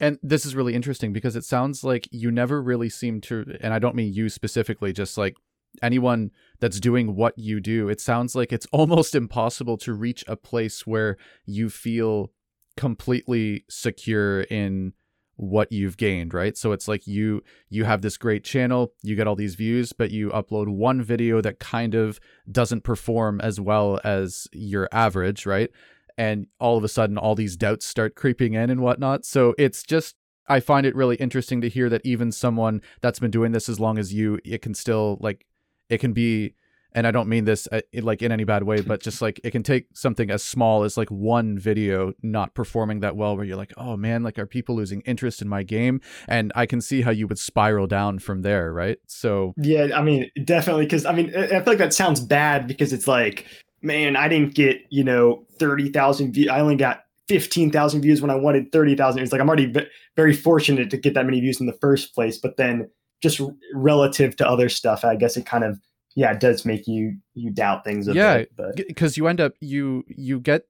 [0.00, 3.72] and this is really interesting because it sounds like you never really seem to, and
[3.72, 5.36] I don't mean you specifically, just like
[5.82, 6.30] anyone
[6.60, 10.86] that's doing what you do, it sounds like it's almost impossible to reach a place
[10.86, 12.32] where you feel
[12.76, 14.92] completely secure in
[15.36, 16.56] what you've gained right?
[16.56, 20.10] So it's like you you have this great channel you get all these views but
[20.10, 25.70] you upload one video that kind of doesn't perform as well as your average right
[26.16, 29.82] and all of a sudden all these doubts start creeping in and whatnot so it's
[29.82, 30.14] just
[30.48, 33.80] i find it really interesting to hear that even someone that's been doing this as
[33.80, 35.46] long as you it can still like
[35.88, 36.54] it can be
[36.92, 39.50] and i don't mean this uh, like in any bad way but just like it
[39.50, 43.56] can take something as small as like one video not performing that well where you're
[43.56, 47.02] like oh man like are people losing interest in my game and i can see
[47.02, 50.84] how you would spiral down from there right so Yeah, I mean, definitely.
[50.84, 53.46] Because I mean, I I feel like that sounds bad because it's like,
[53.84, 56.48] man, I didn't get you know thirty thousand views.
[56.48, 59.22] I only got fifteen thousand views when I wanted thirty thousand.
[59.22, 62.14] It's like I'm already v- very fortunate to get that many views in the first
[62.14, 62.38] place.
[62.38, 62.90] But then,
[63.22, 65.78] just r- relative to other stuff, I guess it kind of
[66.16, 68.52] yeah, it does make you you doubt things a Yeah, bit.
[68.56, 70.64] But because you end up you you get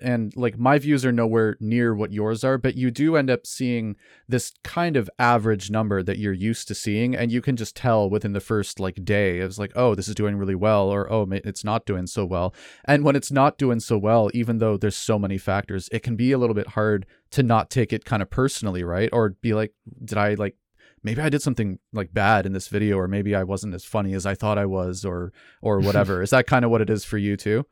[0.00, 3.46] and like my views are nowhere near what yours are but you do end up
[3.46, 3.96] seeing
[4.28, 8.08] this kind of average number that you're used to seeing and you can just tell
[8.10, 9.38] within the first like day.
[9.38, 12.54] It's like oh this is doing really well or oh it's not doing so well.
[12.84, 16.16] And when it's not doing so well even though there's so many factors it can
[16.16, 19.08] be a little bit hard to not take it kind of personally right?
[19.12, 19.72] Or be like
[20.04, 20.56] did i like
[21.02, 24.14] maybe i did something like bad in this video or maybe i wasn't as funny
[24.14, 25.32] as i thought i was or
[25.62, 26.22] or whatever.
[26.22, 27.64] Is that kind of what it is for you too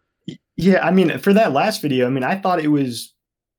[0.57, 3.15] Yeah, I mean, for that last video, I mean, I thought it was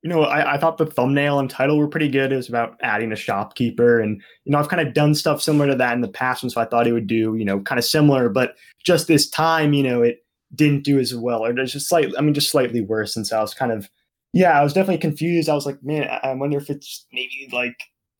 [0.06, 2.30] you know, I, I thought the thumbnail and title were pretty good.
[2.30, 3.98] It was about adding a shopkeeper.
[3.98, 6.44] And, you know, I've kind of done stuff similar to that in the past.
[6.44, 8.28] And so I thought it would do, you know, kind of similar.
[8.28, 8.54] But
[8.84, 10.18] just this time, you know, it
[10.54, 13.16] didn't do as well, or just slightly, I mean, just slightly worse.
[13.16, 13.90] And so I was kind of,
[14.32, 15.48] yeah, I was definitely confused.
[15.48, 17.76] I was like, man, I wonder if it's maybe like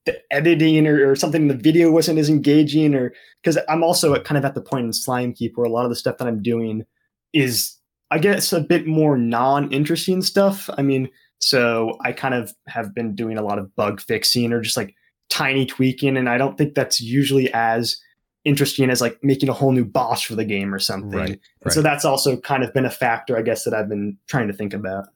[0.07, 3.13] the editing or, or something in the video wasn't as engaging, or
[3.45, 5.97] because I'm also kind of at the point in SlimeKeep where a lot of the
[5.97, 6.85] stuff that I'm doing
[7.33, 7.77] is,
[8.11, 10.71] I guess, a bit more non interesting stuff.
[10.77, 14.61] I mean, so I kind of have been doing a lot of bug fixing or
[14.61, 14.95] just like
[15.29, 16.17] tiny tweaking.
[16.17, 17.97] And I don't think that's usually as
[18.45, 21.19] interesting as like making a whole new boss for the game or something.
[21.19, 21.75] Right, right.
[21.75, 24.55] So that's also kind of been a factor, I guess, that I've been trying to
[24.55, 25.09] think about.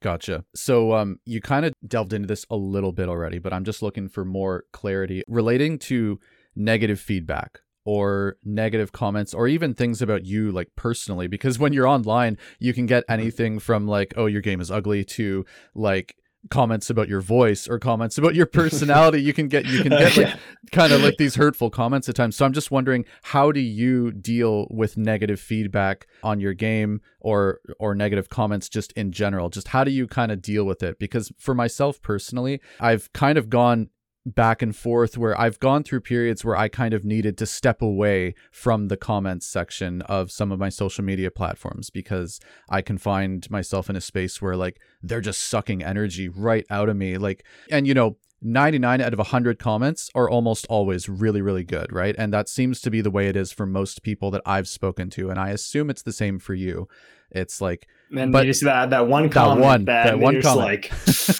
[0.00, 0.44] Gotcha.
[0.54, 3.82] So um you kind of delved into this a little bit already, but I'm just
[3.82, 6.18] looking for more clarity relating to
[6.56, 11.88] negative feedback or negative comments or even things about you like personally because when you're
[11.88, 13.20] online you can get mm-hmm.
[13.20, 16.16] anything from like oh your game is ugly to like
[16.50, 19.22] comments about your voice or comments about your personality.
[19.22, 20.34] You can get you can get like,
[20.72, 22.36] kind of like these hurtful comments at times.
[22.36, 27.60] So i'm just wondering how do you deal with negative feedback on your game or
[27.78, 29.48] or negative comments just in general?
[29.48, 30.98] Just how do you kind of deal with it?
[30.98, 33.88] Because for myself personally i've kind of gone
[34.24, 37.82] back and forth where I've gone through periods where I kind of needed to step
[37.82, 42.38] away from the comments section of some of my social media platforms because
[42.70, 46.88] I can find myself in a space where like they're just sucking energy right out
[46.88, 47.18] of me.
[47.18, 51.92] Like and you know 99 out of 100 comments are almost always really really good
[51.92, 52.14] right?
[52.16, 55.10] And that seems to be the way it is for most people that I've spoken
[55.10, 56.86] to and I assume it's the same for you.
[57.32, 60.42] It's like and but you just that that one comment that one that, that one
[60.42, 60.92] comment.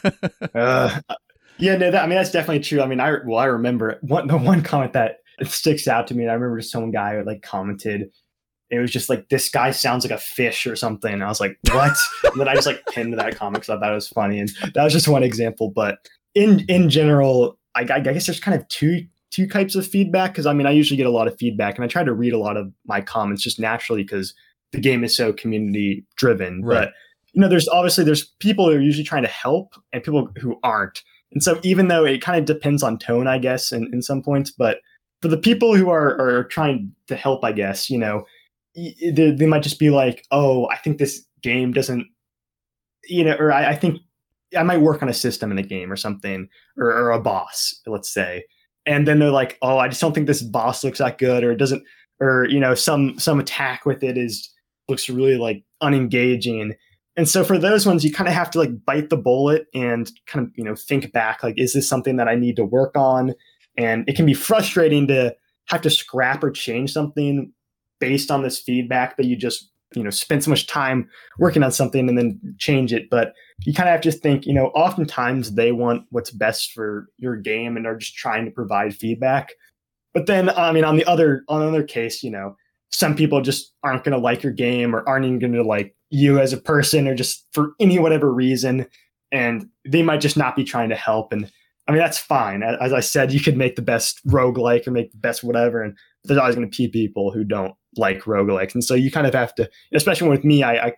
[0.03, 1.01] like uh,
[1.59, 2.83] Yeah, no, that, I mean that's definitely true.
[2.83, 6.29] I mean, I well, I remember one the one comment that sticks out to me.
[6.29, 8.11] I remember some guy like commented.
[8.71, 11.13] It was just like this guy sounds like a fish or something.
[11.13, 11.95] And I was like, what?
[12.25, 14.51] and then I just like pinned that comment because I thought it was funny, and
[14.75, 15.71] that was just one example.
[15.71, 15.99] But
[16.35, 20.47] in in general, I, I guess there's kind of two two types of feedback because
[20.47, 22.39] I mean I usually get a lot of feedback, and I try to read a
[22.39, 24.35] lot of my comments just naturally because
[24.73, 26.65] the game is so community driven.
[26.65, 26.87] Right.
[26.87, 26.93] But
[27.33, 30.59] you know, there's obviously there's people who are usually trying to help and people who
[30.63, 31.03] aren't.
[31.33, 34.23] And so even though it kind of depends on tone, I guess, in, in some
[34.23, 34.79] points, but
[35.21, 38.25] for the people who are, are trying to help, I guess, you know,
[38.75, 42.07] they, they might just be like, oh, I think this game doesn't,
[43.05, 44.01] you know, or I, I think
[44.57, 47.75] I might work on a system in a game or something, or, or a boss,
[47.87, 48.45] let's say.
[48.85, 51.53] And then they're like, oh, I just don't think this boss looks that good, or
[51.53, 51.85] it doesn't,
[52.21, 54.51] or, you know, some, some attack with it is,
[54.89, 56.75] looks really like unengaging
[57.17, 60.11] and so for those ones, you kind of have to like bite the bullet and
[60.27, 62.97] kind of, you know, think back like, is this something that I need to work
[62.97, 63.35] on?
[63.77, 65.35] And it can be frustrating to
[65.67, 67.53] have to scrap or change something
[68.01, 71.09] based on this feedback that you just, you know, spend so much time
[71.39, 73.11] working on something and then change it.
[73.11, 73.35] But
[73.65, 77.37] you kind of have to think, you know, oftentimes they want what's best for your
[77.37, 79.51] game and are just trying to provide feedback.
[80.15, 82.57] But then, I mean, on the other, on the other case, you know,
[82.91, 85.95] some people just aren't going to like your game or aren't even going to like
[86.13, 88.87] you as a person or just for any whatever reason
[89.33, 91.33] and they might just not be trying to help.
[91.33, 91.51] And
[91.89, 92.63] i mean that's fine.
[92.63, 95.97] As i said you could make the best roguelike or make the best whatever and
[96.25, 98.75] there's always going to be people who don't like roguelikes.
[98.75, 100.93] And so you kind of have to especially with me I, I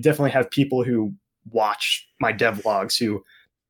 [0.00, 1.12] definitely have people who
[1.50, 3.22] watch my devlogs who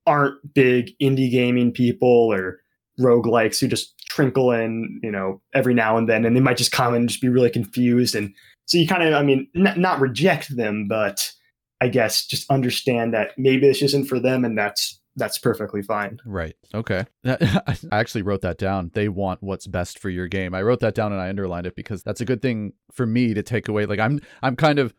[0.06, 2.60] aren't big indie gaming people or
[3.00, 6.72] roguelikes who just trinkle in you know every now and then and they might just
[6.72, 8.32] come and just be really confused and
[8.68, 11.32] so you kind of, I mean, n- not reject them, but
[11.80, 16.18] I guess just understand that maybe this isn't for them, and that's that's perfectly fine.
[16.24, 16.54] Right.
[16.72, 17.04] Okay.
[17.24, 18.90] I actually wrote that down.
[18.94, 20.54] They want what's best for your game.
[20.54, 23.34] I wrote that down and I underlined it because that's a good thing for me
[23.34, 23.84] to take away.
[23.86, 24.94] Like I'm I'm kind of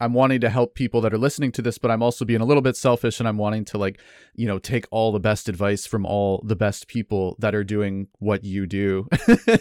[0.00, 2.44] I'm wanting to help people that are listening to this, but I'm also being a
[2.44, 4.00] little bit selfish and I'm wanting to like,
[4.34, 8.08] you know, take all the best advice from all the best people that are doing
[8.18, 9.08] what you do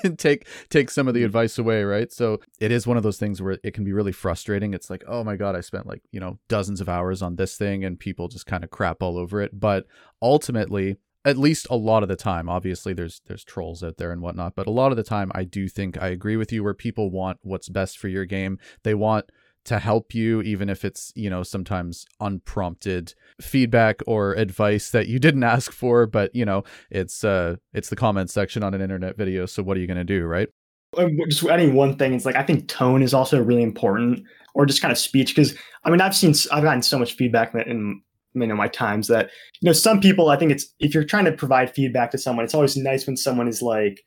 [0.04, 1.28] and take take some of the mm-hmm.
[1.28, 2.12] advice away, right?
[2.12, 4.74] So it is one of those things where it can be really frustrating.
[4.74, 7.56] It's like, oh my God, I spent like, you know, dozens of hours on this
[7.56, 9.60] thing and people just kind of crap all over it.
[9.60, 9.86] But
[10.22, 14.22] ultimately, at least a lot of the time obviously there's there's trolls out there and
[14.22, 16.74] whatnot but a lot of the time i do think i agree with you where
[16.74, 19.30] people want what's best for your game they want
[19.66, 25.20] to help you even if it's you know sometimes unprompted feedback or advice that you
[25.20, 29.18] didn't ask for but you know it's uh it's the comment section on an internet
[29.18, 30.50] video so what are you going to do right?
[31.28, 34.82] Just adding one thing it's like i think tone is also really important or just
[34.82, 38.02] kind of speech because i mean i've seen i've gotten so much feedback in
[38.36, 39.30] you know my times that
[39.62, 42.46] you know some people i think it's if you're trying to provide feedback to someone
[42.46, 44.02] it's always nice when someone is like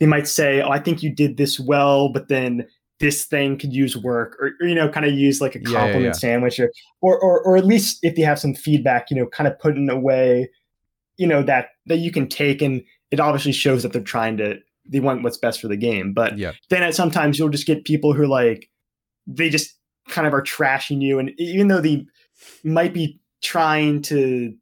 [0.00, 2.66] they might say oh i think you did this well but then
[3.00, 5.68] this thing could use work or, or you know kind of use like a Yeah,
[5.70, 6.12] yeah, compliment yeah.
[6.18, 6.70] sandwich or,
[7.02, 9.76] or or or at least if you have some feedback you know kind of put
[9.76, 10.48] in a way
[11.18, 14.56] you know that that you can take and it obviously shows that they're trying to
[14.88, 16.52] they want what's best for the game but Yeah.
[16.70, 18.70] then at sometimes you'll just get people who like
[19.26, 19.74] they just
[20.08, 22.06] kind of are trashing you and even though they
[22.64, 24.54] might be trying to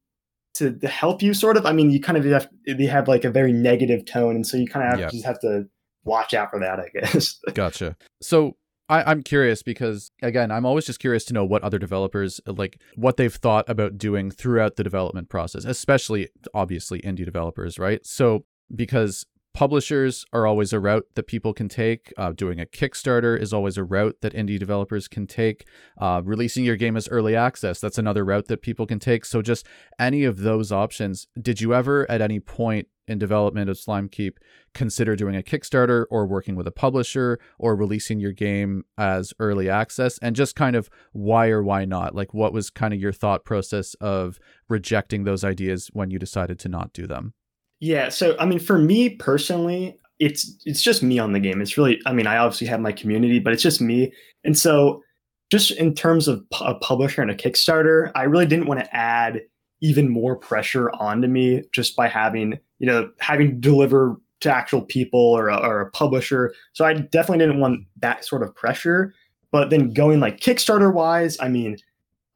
[0.54, 3.24] to, to help you sort of i mean you kind of have they have like
[3.24, 5.08] a very negative tone and so you kind of have, Yeah.
[5.10, 5.66] just have to
[6.04, 7.96] watch out for that i guess Gotcha.
[8.20, 8.56] So
[8.88, 12.80] I, I'm curious because again, I'm always just curious to know what other developers like
[12.96, 18.04] what they've thought about doing throughout the development process, especially obviously indie developers, right?
[18.04, 18.44] So
[18.74, 19.24] because
[19.54, 22.12] publishers are always a route that people can take.
[22.18, 25.66] Uh, doing a Kickstarter is always a route that indie developers can take.
[25.96, 29.24] Uh, releasing your game as early access, that's another route that people can take.
[29.24, 29.66] So, just
[29.98, 31.28] any of those options.
[31.40, 34.38] Did you ever, at any point in development of SlimeKeep,
[34.72, 39.70] consider doing a Kickstarter or working with a publisher or releasing your game as early
[39.70, 40.18] access?
[40.18, 42.14] And just kind of why or why not?
[42.14, 46.58] Like, what was kind of your thought process of rejecting those ideas when you decided
[46.60, 47.34] to not do them?
[47.84, 51.60] Yeah, so I mean, for me personally, it's it's just me on the game.
[51.60, 54.10] It's really, I mean, I obviously have my community, but it's just me.
[54.42, 55.02] And so,
[55.50, 59.42] just in terms of a publisher and a Kickstarter, I really didn't want to add
[59.82, 64.80] even more pressure onto me just by having you know having to deliver to actual
[64.80, 66.54] people or a, or a publisher.
[66.72, 69.12] So I definitely didn't want that sort of pressure.
[69.52, 71.76] But then going like Kickstarter wise, I mean,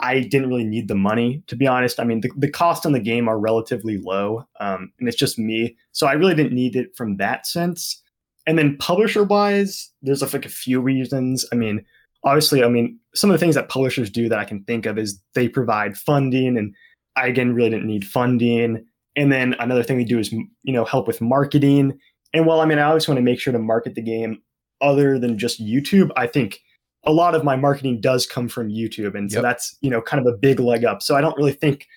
[0.01, 1.99] I didn't really need the money, to be honest.
[1.99, 5.39] I mean, the, the costs on the game are relatively low, um, and it's just
[5.39, 5.77] me.
[5.93, 8.01] So I really didn't need it from that sense.
[8.47, 11.45] And then publisher wise, there's like a few reasons.
[11.53, 11.85] I mean,
[12.25, 14.99] obviously, I mean, some of the things that publishers do that I can think of
[14.99, 16.75] is they provide funding, and
[17.17, 18.85] I again really didn't need funding.
[19.17, 21.99] And then another thing they do is, you know, help with marketing.
[22.33, 24.41] And while I mean, I always want to make sure to market the game
[24.81, 26.61] other than just YouTube, I think
[27.09, 29.17] a lot of my marketing does come from YouTube.
[29.17, 29.43] And so Yep.
[29.43, 31.03] that's, you know, kind of a big leg up.
[31.03, 31.89] So I don't really think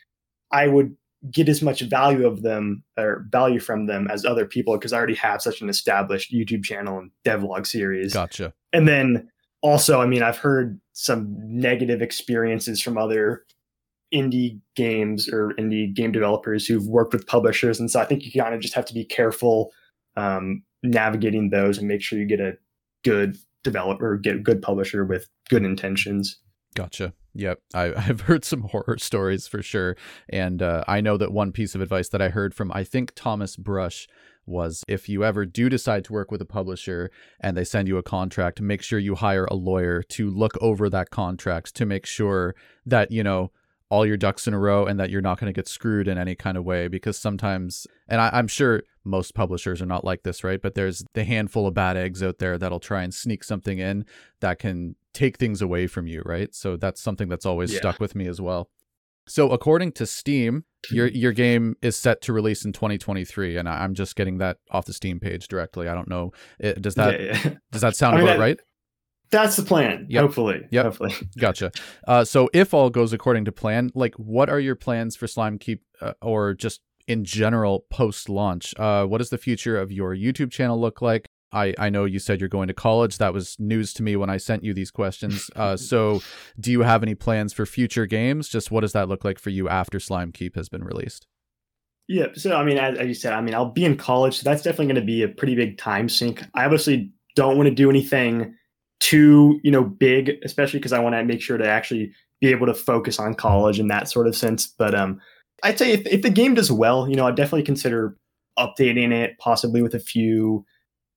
[0.52, 0.96] I would
[1.30, 4.98] get as much value of them or value from them as other people because I
[4.98, 8.14] already have such an established YouTube channel and devlog series.
[8.14, 8.54] Gotcha.
[8.72, 9.30] And then
[9.62, 13.44] also, I mean, I've heard some negative experiences from other
[14.14, 17.80] indie games or indie game developers who've worked with publishers.
[17.82, 19.72] And so I think you kind of just have to be careful
[20.16, 22.54] um, navigating those and make sure you get a
[23.04, 26.38] good developer, get good publisher with good intentions.
[26.76, 27.14] Gotcha.
[27.34, 27.60] Yep.
[27.74, 29.96] I, I've heard some horror stories for sure.
[30.30, 33.14] And uh, I know that one piece of advice that I heard from, I think,
[33.16, 34.08] Thomas Brush
[34.46, 37.98] was if you ever do decide to work with a publisher and they send you
[37.98, 42.06] a contract, make sure you hire a lawyer to look over that contract to make
[42.06, 42.56] sure
[42.86, 43.52] that, you know,
[43.92, 46.18] all your ducks in a row and that you're not going to get screwed in
[46.18, 50.24] any kind of way because sometimes and I, i'm sure most publishers are not like
[50.24, 53.44] this right but there's the handful of bad eggs out there that'll try and sneak
[53.44, 54.06] something in
[54.42, 57.80] that can take things away from you right so that's something that's always Yeah.
[57.80, 58.70] stuck with me as well
[59.28, 63.84] so according to steam your your game is set to release in 2023 and I-
[63.84, 67.20] i'm just getting that off the steam page directly i don't know it, does that
[67.20, 67.54] yeah, yeah.
[67.72, 68.60] does that sound I mean, about that- right
[69.32, 70.08] That's the plan.
[70.10, 70.22] Yep.
[70.24, 70.68] Hopefully.
[70.72, 70.84] Yep.
[70.86, 71.14] Hopefully.
[71.40, 71.72] Gotcha.
[72.06, 75.80] Uh, so if all goes according to plan, like what are your plans for SlimeKeep,
[76.02, 78.74] uh, or just in general post launch?
[78.78, 81.30] Uh, what does the future of your YouTube channel look like?
[81.54, 83.18] I, I know you said you're going to college.
[83.18, 85.50] That was news to me when I sent you these questions.
[85.62, 86.22] Uh, so
[86.60, 88.48] do you have any plans for future games?
[88.48, 91.28] Just what does that look like for you after SlimeKeep has been released?
[92.08, 92.28] Yeah.
[92.34, 94.38] So, I mean, as, as you said, I mean, I'll be in college.
[94.38, 96.44] So that's definitely going to be a pretty big time sink.
[96.56, 98.56] I obviously don't want to do anything
[99.00, 102.68] too, you know, big, especially because I want to make sure to actually be able
[102.68, 104.68] to focus on college in that sort of sense.
[104.68, 105.20] But um,
[105.64, 108.18] I'd say if, if the game does well, you know, I'd definitely consider
[108.58, 110.66] updating it, possibly with a few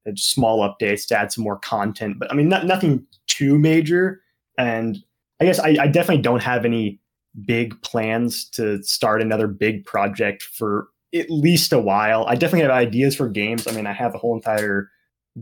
[0.06, 2.18] uh, small updates to add some more content.
[2.18, 4.20] But I mean, not, nothing too major.
[4.58, 4.98] And
[5.40, 7.00] I guess I, I definitely don't have any
[7.44, 12.24] big plans to start another big project for at least a while.
[12.26, 13.66] I definitely have ideas for games.
[13.66, 14.90] I mean, I have a whole entire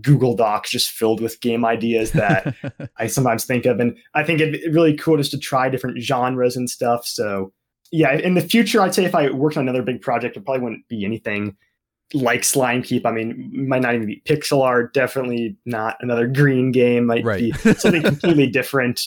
[0.01, 2.55] Google Docs just filled with game ideas that
[2.99, 3.79] I sometimes think of.
[3.81, 7.07] And I think it'd be really cool just to try different genres and stuff.
[7.07, 7.53] So,
[7.93, 10.63] yeah, in the future, I'd say if I worked on another big project, it probably
[10.65, 11.57] wouldn't be anything
[12.15, 13.07] like SlimeKeep.
[13.07, 17.39] I mean, might not even be pixel art, definitely not another green game, might Right.
[17.39, 19.07] be something completely different.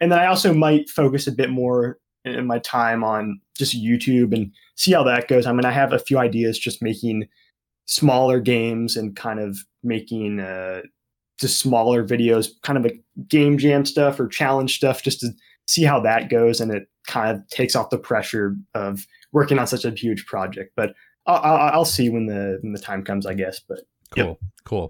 [0.00, 4.34] And then I also might focus a bit more in my time on just YouTube
[4.34, 5.46] and see how that goes.
[5.46, 7.28] I mean, I have a few ideas just making
[7.86, 10.82] smaller games and kind of making uh,
[11.40, 15.30] just smaller videos, kind of a game jam stuff or challenge stuff, just to
[15.66, 16.60] see how that goes.
[16.60, 20.72] And it kind of takes off the pressure of working on such a huge project.
[20.76, 20.94] But
[21.26, 23.60] I'll, I'll, I'll see when the when the time comes, I guess.
[23.60, 23.80] But
[24.14, 24.26] Yep.
[24.26, 24.38] Cool.
[24.64, 24.88] Cool.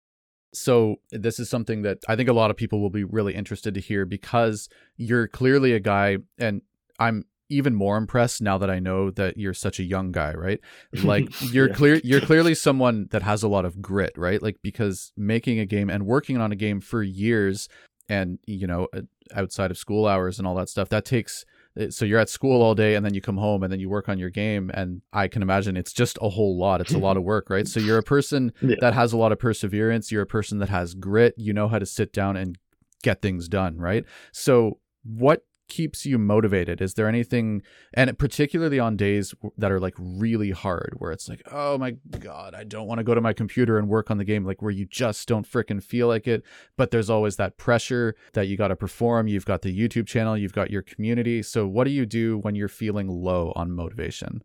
[0.52, 3.74] So, this is something that I think a lot of people will be really interested
[3.74, 6.62] to hear because you're clearly a guy, and
[6.98, 10.60] I'm even more impressed now that I know that you're such a young guy, right?
[11.04, 11.74] Like you're Yeah.
[11.74, 14.42] clear you're clearly someone that has a lot of grit, right?
[14.42, 17.68] Like because making a game and working on a game for years
[18.08, 19.02] and you know uh,
[19.34, 21.44] outside of school hours and all that stuff that takes
[21.90, 24.08] so you're at school all day and then you come home and then you work
[24.08, 26.80] on your game and I can imagine it's just a whole lot.
[26.80, 27.66] It's a lot of work, right?
[27.68, 28.76] So you're a person Yeah.
[28.80, 31.78] that has a lot of perseverance, you're a person that has grit, you know how
[31.78, 32.58] to sit down and
[33.02, 34.04] get things done, right?
[34.32, 36.80] So what keeps you motivated?
[36.80, 37.62] Is there anything,
[37.94, 42.54] and particularly on days that are like really hard, where it's like, oh my God,
[42.54, 44.70] I don't want to go to my computer and work on the game, like where
[44.70, 46.42] you just don't freaking feel like it.
[46.76, 49.28] But there's always that pressure that you got to perform.
[49.28, 51.42] You've got the YouTube channel, you've got your community.
[51.42, 54.42] So what do you do when you're feeling low on motivation?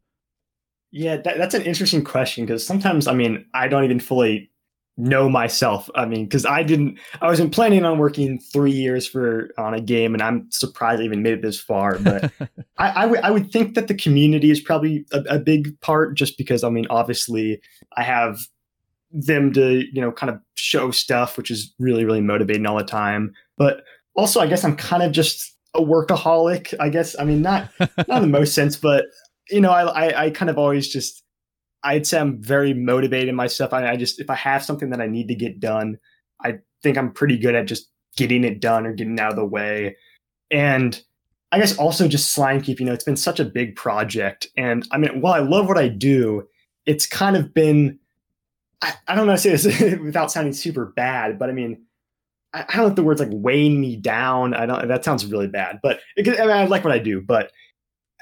[0.91, 4.51] Yeah, that, that's an interesting question because sometimes, I mean, I don't even fully
[4.97, 5.89] know myself.
[5.95, 9.81] I mean, because I didn't, I wasn't planning on working three years for on a
[9.81, 11.97] game, and I'm surprised I even made it this far.
[11.99, 12.31] But
[12.77, 16.37] I, I would, would think that the community is probably a, a big part, just
[16.37, 17.61] because I mean, obviously,
[17.97, 18.39] I have
[19.11, 22.83] them to you know kind of show stuff, which is really, really motivating all the
[22.83, 23.33] time.
[23.57, 23.83] But
[24.15, 26.73] also, I guess I'm kind of just a workaholic.
[26.79, 29.05] I guess I mean, not not in the most sense, but
[29.51, 31.20] you know, I, I, I kind of always just,
[31.83, 33.73] I'd say I'm very motivated in myself.
[33.73, 35.97] I, I just, if I have something that I need to get done,
[36.43, 39.45] I think I'm pretty good at just getting it done or getting out of the
[39.45, 39.95] way.
[40.49, 41.01] And
[41.51, 44.47] I guess also just SlimeKeep, you know, it's been such a big project.
[44.57, 46.47] And I mean, while I love what I do,
[46.85, 47.99] it's kind of been,
[48.81, 51.85] I, I don't know how to say this without sounding super bad, but I mean,
[52.53, 54.53] I, I don't know if the words like weighing me down.
[54.53, 57.21] I don't, that sounds really bad, but it, I, mean, I like what I do,
[57.21, 57.51] but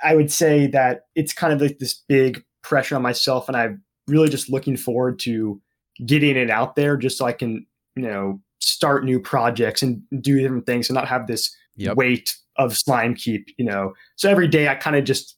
[0.04, 3.84] I would say that it's kind of like this big pressure on myself, and I'm
[4.08, 5.62] really just looking forward to
[6.06, 7.66] getting it out there, just so I can,
[7.96, 11.96] you know, start new projects and do different things, and not have this Yep.
[11.96, 13.46] weight of SlimeKeep.
[13.58, 15.38] You know, so every day I kind of just,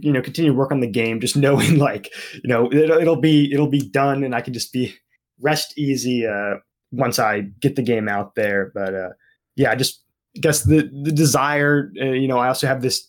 [0.00, 3.20] you know, continue to work on the game, just knowing like, you know, it'll, it'll
[3.20, 4.94] be it'll be done, and I can just be
[5.40, 6.56] rest easy uh,
[6.92, 8.70] once I get the game out there.
[8.74, 9.10] But uh,
[9.56, 10.02] yeah, I just
[10.40, 13.08] guess the the desire, uh, you know, I also have this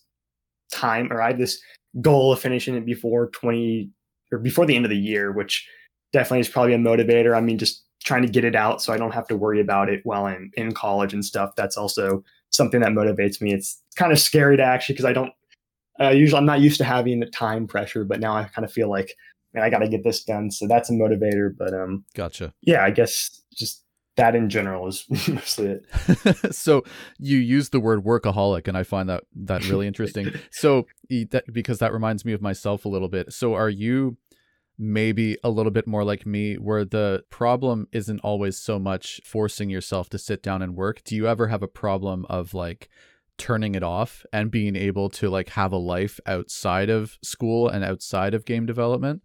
[0.72, 1.60] time or I have this
[2.00, 3.90] goal of finishing it before 20
[4.32, 5.68] or before the end of the year, which
[6.12, 7.36] definitely is probably a motivator.
[7.36, 9.88] I mean, just trying to get it out so I don't have to worry about
[9.88, 11.54] it while I'm in college and stuff.
[11.56, 13.52] That's also something that motivates me.
[13.52, 15.32] It's kind of scary to actually because I don't
[16.00, 18.72] uh, usually I'm not used to having the time pressure, but now I kind of
[18.72, 19.14] feel like
[19.56, 20.50] man, I got to get this done.
[20.50, 21.50] So that's a motivator.
[21.56, 22.52] But um, Gotcha.
[22.62, 23.82] yeah, I guess just
[24.16, 26.54] that in general is mostly it.
[26.54, 26.82] so
[27.18, 31.78] you use the word workaholic and i find that that really interesting so that, because
[31.78, 34.16] that reminds me of myself a little bit so are you
[34.78, 39.70] maybe a little bit more like me where the problem isn't always so much forcing
[39.70, 42.88] yourself to sit down and work do you ever have a problem of like
[43.38, 47.84] turning it off and being able to like have a life outside of school and
[47.84, 49.22] outside of game development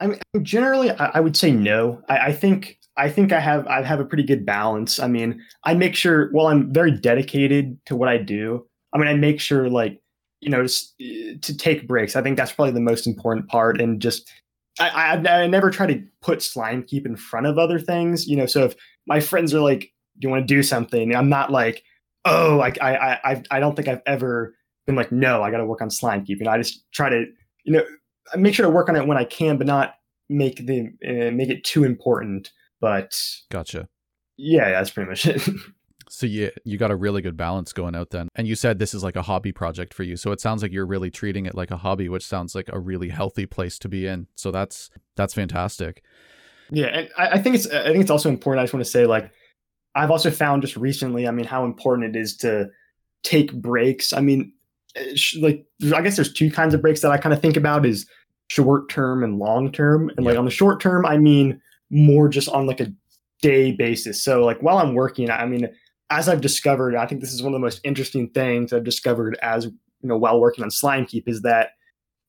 [0.00, 2.02] I mean, generally, I, I would say no.
[2.08, 5.00] I, I think I think I have I have a pretty good balance.
[5.00, 8.66] I mean, I make sure while I'm very dedicated to what I do.
[8.92, 10.00] I mean, I make sure like
[10.40, 12.16] you know just, uh, to take breaks.
[12.16, 13.80] I think that's probably the most important part.
[13.80, 14.30] And just
[14.78, 18.26] I, I I never try to put SlimeKeep in front of other things.
[18.28, 18.74] You know, so if
[19.06, 21.82] my friends are like, "Do you want to do something?" I'm not like,
[22.24, 24.54] "Oh, like I I I I don't think I've ever
[24.86, 27.24] been like, no, I got to work on SlimeKeep." You know, I just try to
[27.64, 27.84] you know
[28.36, 29.94] make sure to work on it when I can, but not
[30.28, 32.50] make the uh, make it too important.
[32.84, 33.18] But
[33.50, 33.88] gotcha
[34.36, 35.42] yeah, that's pretty much it.
[36.10, 38.28] So you you got a really good balance going out then.
[38.36, 40.16] And you said this is like a hobby project for you.
[40.16, 42.78] So it sounds like you're really treating it like a hobby, which sounds like a
[42.78, 44.28] really healthy place to be in.
[44.36, 46.04] So that's that's fantastic.
[46.70, 48.60] yeah, and I, I think it's I think it's also important.
[48.60, 49.32] I just want to say like
[49.94, 51.26] I've also found just recently.
[51.26, 52.68] I mean, how important it is to
[53.22, 54.12] take breaks.
[54.12, 54.52] I mean,
[54.94, 57.86] eh, like I guess there's two kinds of breaks that I kind of think about
[57.86, 58.06] is
[58.48, 60.10] short term and long term.
[60.16, 61.60] And like on the short term, I mean
[61.90, 62.92] more just on like a
[63.42, 64.22] day basis.
[64.22, 65.68] So like while I'm working, I mean,
[66.10, 69.38] as I've discovered, I think this is one of the most interesting things I've discovered
[69.42, 71.70] as you know while working on SlimeKeep is that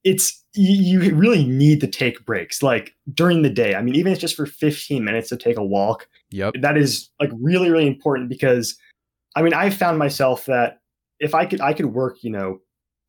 [0.04, 3.76] it's you, you really need to take breaks like during the day.
[3.76, 6.56] I mean, even if it's just for 15 minutes to take a walk, Yep.
[6.62, 8.78] that is like really really important because
[9.36, 10.80] i mean i found myself that
[11.20, 12.60] if i could i could work you know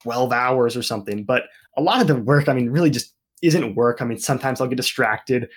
[0.02, 1.44] 12 hours or something but
[1.76, 4.68] a lot of the work i mean really just isn't work i mean sometimes i'll
[4.68, 5.48] get distracted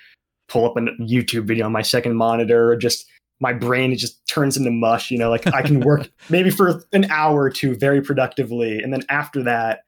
[0.49, 3.05] pull up a youtube video on my second monitor or just
[3.39, 6.83] my brain it just turns into mush you know like i can work maybe for
[6.91, 9.81] an hour or two very productively and then after that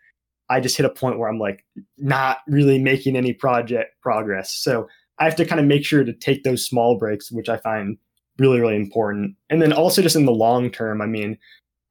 [0.49, 1.65] i just hit a point where i'm like
[1.97, 4.87] not really making any project progress so
[5.21, 7.95] I have to kind of make sure to take those small breaks, which I find
[8.39, 9.35] really, really important.
[9.51, 11.37] And then also just in the long term, I mean,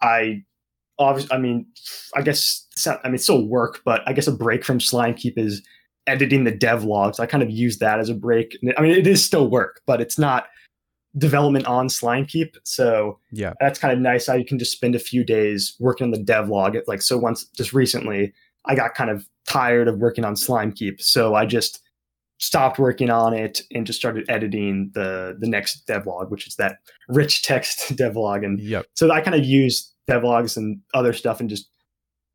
[0.03, 0.43] I
[0.99, 1.66] obviously, I mean,
[2.16, 5.62] I guess, I mean, it's still work, but I guess a break from SlimeKeep is
[6.07, 7.20] editing the dev logs.
[7.20, 8.57] I kind of use that as a break.
[8.76, 10.46] I mean, it is still work, but it's not
[11.18, 12.57] development on SlimeKeep.
[12.64, 16.05] So yeah, that's kind of nice how you can just spend a few days working
[16.05, 16.76] on the dev log.
[16.86, 18.32] Like so once just recently
[18.66, 21.01] I got kind of tired of working on SlimeKeep.
[21.01, 21.80] So I just
[22.38, 26.78] stopped working on it and just started editing the the next devlog, which is that
[27.09, 28.44] rich text devlog.
[28.44, 28.86] And yep.
[28.94, 31.68] so I kind of use devlogs and other stuff and just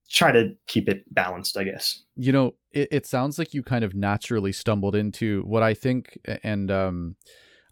[0.09, 2.03] try to keep it balanced, I guess.
[2.15, 6.19] You know, it, it sounds like you kind of naturally stumbled into what I think
[6.43, 7.15] and um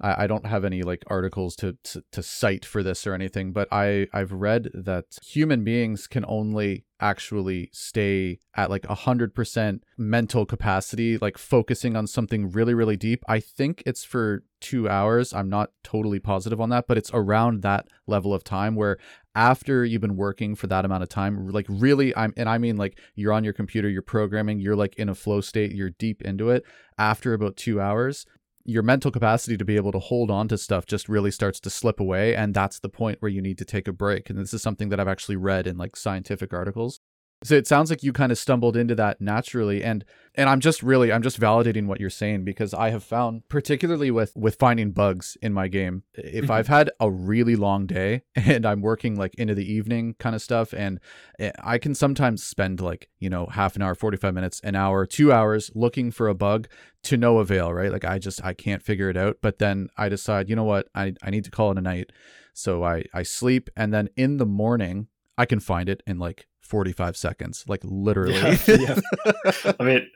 [0.01, 3.53] I, I don't have any like articles to, to, to cite for this or anything,
[3.53, 9.35] but I I've read that human beings can only actually stay at like a hundred
[9.35, 13.23] percent mental capacity, like focusing on something really really deep.
[13.27, 15.33] I think it's for two hours.
[15.33, 18.97] I'm not totally positive on that, but it's around that level of time where
[19.35, 22.77] after you've been working for that amount of time like really i'm and i mean
[22.77, 26.21] like you're on your computer you're programming you're like in a flow state you're deep
[26.21, 26.63] into it
[26.99, 28.27] after about two hours
[28.66, 31.70] your mental capacity to be able to hold on to stuff just really starts to
[31.70, 34.53] slip away and that's the point where you need to take a break and this
[34.53, 36.99] is something that i've actually read in like scientific articles
[37.43, 40.81] so it sounds like you kind of stumbled into that naturally and and i'm just
[40.81, 44.91] really i'm just validating what you're saying because i have found particularly with with finding
[44.91, 49.35] bugs in my game if i've had a really long day and i'm working like
[49.35, 50.99] into the evening kind of stuff and
[51.39, 55.05] eh, i can sometimes spend like you know half an hour 45 minutes an hour
[55.05, 56.67] two hours looking for a bug
[57.03, 57.91] to no avail right?
[57.91, 60.87] Like i just i can't figure it out but then i decide you know what?
[60.95, 62.11] I, I need to call it a night.
[62.53, 66.47] So i i sleep and then in the morning i can find it in like
[66.64, 68.57] 45 seconds like literally yeah,
[69.45, 69.74] yeah.
[69.80, 70.07] i mean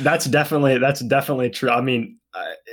[0.00, 2.18] that's definitely that's definitely true i mean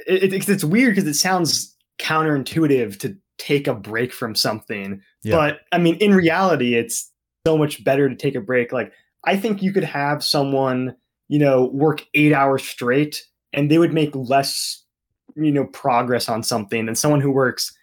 [0.08, 5.36] it, it, it's weird because it sounds counterintuitive to take a break from something yeah.
[5.36, 7.12] but i mean in reality it's
[7.46, 8.92] so much better to take a break like
[9.26, 10.96] i think you could have someone
[11.28, 14.84] you know work eight hours straight and they would make less
[15.36, 17.76] you know progress on something than someone who works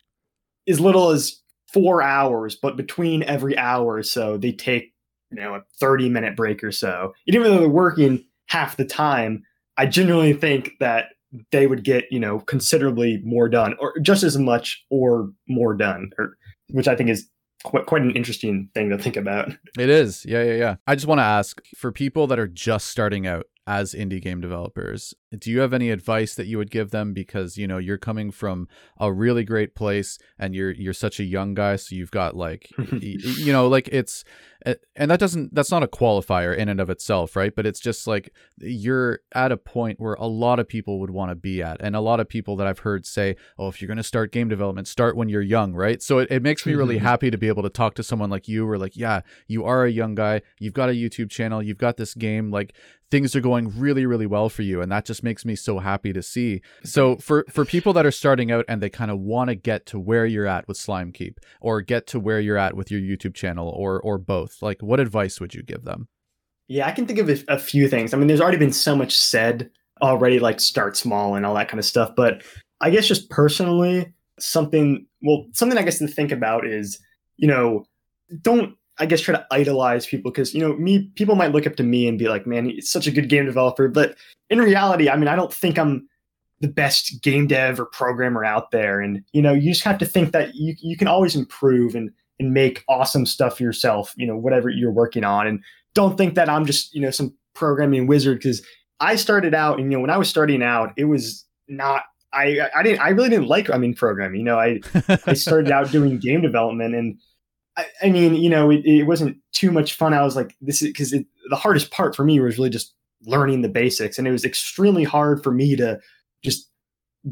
[0.69, 1.41] as little as
[1.73, 4.90] four hours but between every hour or so they take
[5.31, 7.13] you know a 30 minute break or so.
[7.27, 9.43] Even though they're working half the time
[9.77, 11.07] i genuinely think that
[11.53, 16.11] they would get you know considerably more done or just as much or more done
[16.19, 16.37] or
[16.71, 17.31] which i think is
[17.65, 19.51] quite, quite an interesting thing to think about.
[19.79, 20.25] It is.
[20.25, 20.77] Yeah yeah yeah.
[20.87, 24.41] I just want to ask for people that are just starting out as indie game
[24.41, 27.13] developers do you have any advice that you would give them?
[27.13, 28.69] Because you know you're coming from
[28.99, 32.71] a really great place and you're you're such a young guy so you've got like
[33.01, 34.25] you know like it's
[34.67, 37.55] eh, and that doesn't that's not a qualifier in and of itself right?
[37.55, 41.31] But it's just like you're at a point where a lot of people would want
[41.31, 43.87] to be at and a lot of people that i've heard say oh if you're
[43.87, 46.03] going to start game development start when you're young right?
[46.03, 48.49] So it, it makes me really happy to be able to talk to someone like
[48.49, 51.79] you where like yeah you are a young guy you've got a youtube channel you've
[51.79, 52.75] got this game like
[53.11, 56.13] things are going really really well for you and that just makes me so happy
[56.13, 56.63] to see.
[56.85, 59.87] So for for people that are starting out and they kind of want to get
[59.87, 63.35] to where you're at with SlimeKeep or get to where you're at with your youtube
[63.35, 66.09] channel or or both like what advice would you give them?
[66.69, 68.15] Yeah i can think of a, a few things.
[68.15, 69.71] I mean there's already been so much said
[70.03, 72.43] already like start small and all that kind of stuff but
[72.81, 76.99] i guess just personally something well something i guess to think about is
[77.37, 77.85] you know
[78.41, 81.77] don't I guess try to idolize people because you know me people might look up
[81.77, 83.89] to me and be like, man, he's such a good game developer.
[83.89, 84.17] But
[84.51, 86.07] in reality, I mean, I don't think I'm
[86.61, 89.01] the best game dev or programmer out there.
[89.01, 92.11] And you know, you just have to think that you you can always improve and
[92.39, 94.15] and make awesome stuff yourself.
[94.17, 95.61] You know, whatever you're working on, and
[95.95, 98.63] don't think that I'm just you know some programming wizard because
[99.01, 102.69] I started out and you know when I was starting out, it was not I
[102.75, 104.41] I didn't I really didn't like I mean programming.
[104.41, 104.81] You know, I
[105.27, 107.19] I started out doing game development and
[107.81, 110.15] I, I mean, you know, it, it, wasn't too much fun.
[110.15, 112.95] I was like, this is because the hardest part for me was really just
[113.27, 114.19] learning the basics.
[114.19, 115.99] And it was extremely hard for me to
[116.43, 116.69] just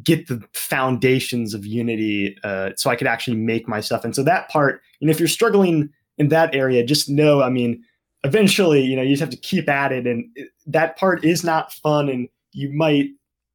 [0.02, 4.04] get the foundations of Unity uh, so I could actually make my stuff.
[4.04, 7.82] And so that part, know, if you're struggling in that area, just know, I mean,
[8.24, 10.06] eventually, you know, you just have to keep at it.
[10.06, 10.26] And
[10.66, 12.08] that part is not fun.
[12.08, 13.06] And you might,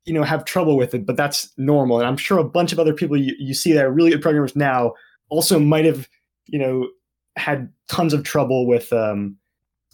[0.06, 2.00] you know, have trouble with it, but that's normal.
[2.00, 4.22] And I'm sure a bunch of other people you, you see that are really good
[4.22, 4.94] programmers now
[5.30, 6.08] also might have
[6.46, 6.88] you know,
[7.36, 9.38] had tons of trouble with um,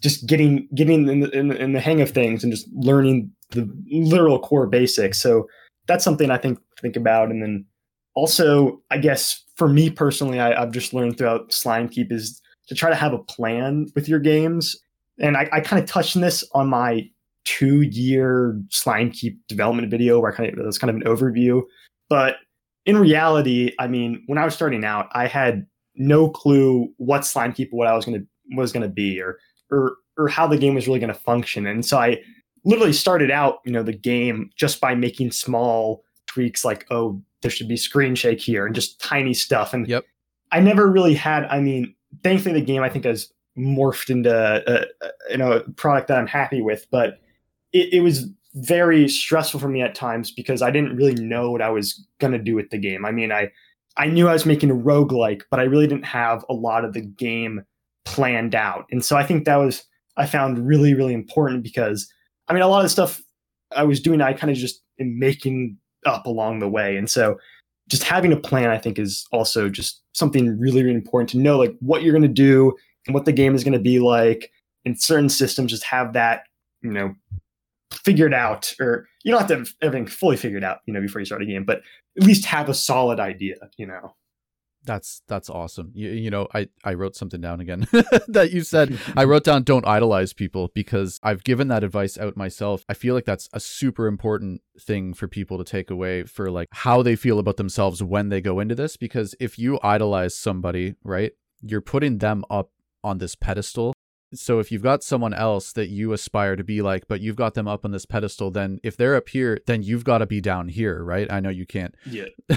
[0.01, 3.69] just getting getting in the, in, in the hang of things and just learning the
[3.91, 5.21] literal core basics.
[5.21, 5.47] So
[5.87, 7.29] that's something I think think about.
[7.29, 7.65] And then
[8.15, 12.89] also, I guess for me personally, I, have just learned throughout SlimeKeep is to try
[12.89, 14.75] to have a plan with your games.
[15.19, 17.09] And I, I kind of touched on this on my
[17.45, 21.61] two year SlimeKeep development video where I kind of was kind of an overview.
[22.09, 22.35] But
[22.85, 25.65] in reality, I mean, when I was starting out, I had
[25.99, 28.23] no clue what SlimeKeep what I was gonna
[28.55, 29.37] was gonna be or
[29.69, 31.67] or or how the game was really gonna function.
[31.67, 32.19] And so I
[32.65, 37.51] literally started out, you know, the game just by making small tweaks like, oh, there
[37.51, 39.73] should be screen shake here and just tiny stuff.
[39.73, 40.05] And yep.
[40.51, 41.93] I never really had, I mean,
[42.23, 46.17] thankfully the game I think has morphed into a, a you know a product that
[46.17, 47.19] I'm happy with, but
[47.73, 51.61] it, it was very stressful for me at times because I didn't really know what
[51.61, 53.05] I was gonna do with the game.
[53.05, 53.51] I mean, I
[53.97, 56.93] I knew I was making a roguelike, but I really didn't have a lot of
[56.93, 57.63] the game
[58.05, 58.85] planned out.
[58.91, 59.83] And so I think that was
[60.17, 62.11] I found really, really important because
[62.47, 63.21] I mean a lot of the stuff
[63.75, 66.97] I was doing I kind of just am making up along the way.
[66.97, 67.37] And so
[67.89, 71.57] just having a plan, I think, is also just something really, really important to know,
[71.57, 72.75] like what you're going to do
[73.07, 74.51] and what the game is going to be like.
[74.85, 76.43] In certain systems, just have that,
[76.81, 77.13] you know,
[77.93, 81.21] figured out, or you don't have to have everything fully figured out, you know, before
[81.21, 81.81] you start a game, but
[82.17, 84.15] at least have a solid idea, you know.
[84.85, 85.91] That's that's awesome.
[85.93, 87.85] You, you know, I I wrote something down again
[88.29, 88.97] that you said.
[89.15, 92.85] I wrote down don't idolize people because I've given that advice out myself.
[92.87, 96.69] I feel like that's a super important thing for people to take away for like
[96.71, 100.95] how they feel about themselves when they go into this because if you idolize somebody,
[101.03, 101.33] right?
[101.61, 102.71] You're putting them up
[103.03, 103.93] on this pedestal
[104.33, 107.53] so if you've got someone else that you aspire to be like but you've got
[107.53, 110.41] them up on this pedestal then if they're up here then you've got to be
[110.41, 111.31] down here right?
[111.31, 111.95] I know you can't.
[112.05, 112.25] Yeah.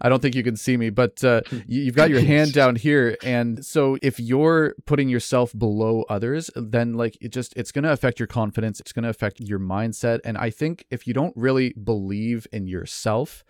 [0.00, 3.16] I don't think you can see me but uh, you've got your hand down here
[3.22, 7.92] and so if you're putting yourself below others then like it just it's going to
[7.92, 11.36] affect your confidence it's going to affect your mindset and i think if you don't
[11.36, 13.44] really believe in yourself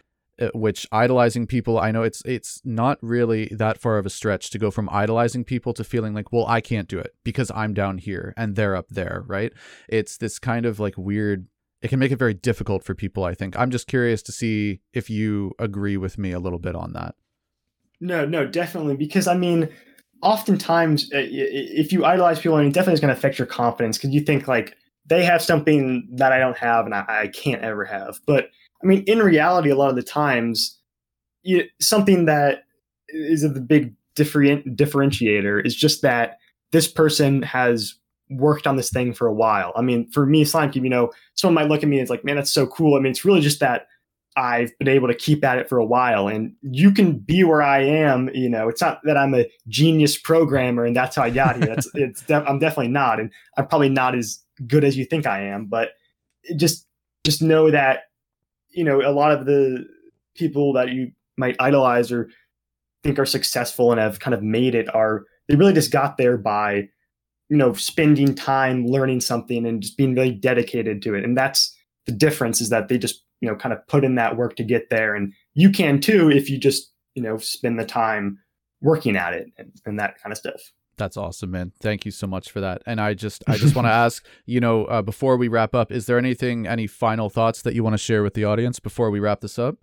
[0.53, 4.59] which idolizing people i know it's it's not really that far of a stretch to
[4.59, 7.99] go from idolizing people to feeling like well i can't do it because i'm down
[7.99, 9.53] here and they're up there right?
[9.89, 11.47] It's this kind of like weird
[11.83, 13.59] it can make it very difficult for people i think.
[13.59, 17.15] I'm just curious to see if you agree with me a little bit on that.
[18.01, 19.69] No no definitely because i mean
[20.23, 23.99] oftentimes uh, if you idolize people and it definitely is going to affect your confidence
[23.99, 24.77] because you think like
[25.07, 28.19] they have something that i don't have and I, I can't ever have.
[28.27, 28.49] But
[28.85, 30.79] I mean, in reality, a lot of the times,
[31.43, 32.65] you, something that
[33.09, 36.39] is the big different differentiator is just that
[36.73, 37.95] this person has
[38.31, 39.73] worked on this thing for a while.
[39.77, 42.25] I mean, for me, SlimeKeep, you know, someone might look at me and it's like,
[42.25, 42.97] man, that's so cool.
[42.97, 43.87] I mean, it's really just that
[44.37, 46.27] I've been able to keep at it for a while.
[46.27, 48.31] And you can be where I am.
[48.35, 51.67] You know, it's not that I'm a genius programmer and that's how I got here.
[51.67, 52.23] That's it's.
[52.23, 55.67] De- I'm definitely not, and I'm probably not as good as you think I am.
[55.67, 55.91] But
[56.57, 56.87] just
[57.25, 58.05] just know that
[58.75, 59.87] you know, a lot of the
[60.37, 62.29] people that you might idolize or
[63.03, 66.37] think are successful and have kind of made it are they really just got there
[66.37, 66.89] by
[67.51, 71.25] you know spending time learning something and just being really dedicated to it.
[71.25, 71.75] And that's
[72.07, 74.65] the difference is that they just you know kind of put in that work to
[74.65, 75.15] get there.
[75.15, 78.39] And you can too if you just you know spend the time
[78.81, 80.61] working at it and, and that kind of stuff
[80.97, 81.73] that's awesome, man.
[81.81, 82.83] Thank you so much for that.
[82.87, 85.93] And I just, I just want to ask, you know, uh, before we wrap up,
[85.93, 89.11] is there anything, any final thoughts that you want to share with the audience before
[89.11, 89.77] we wrap this up?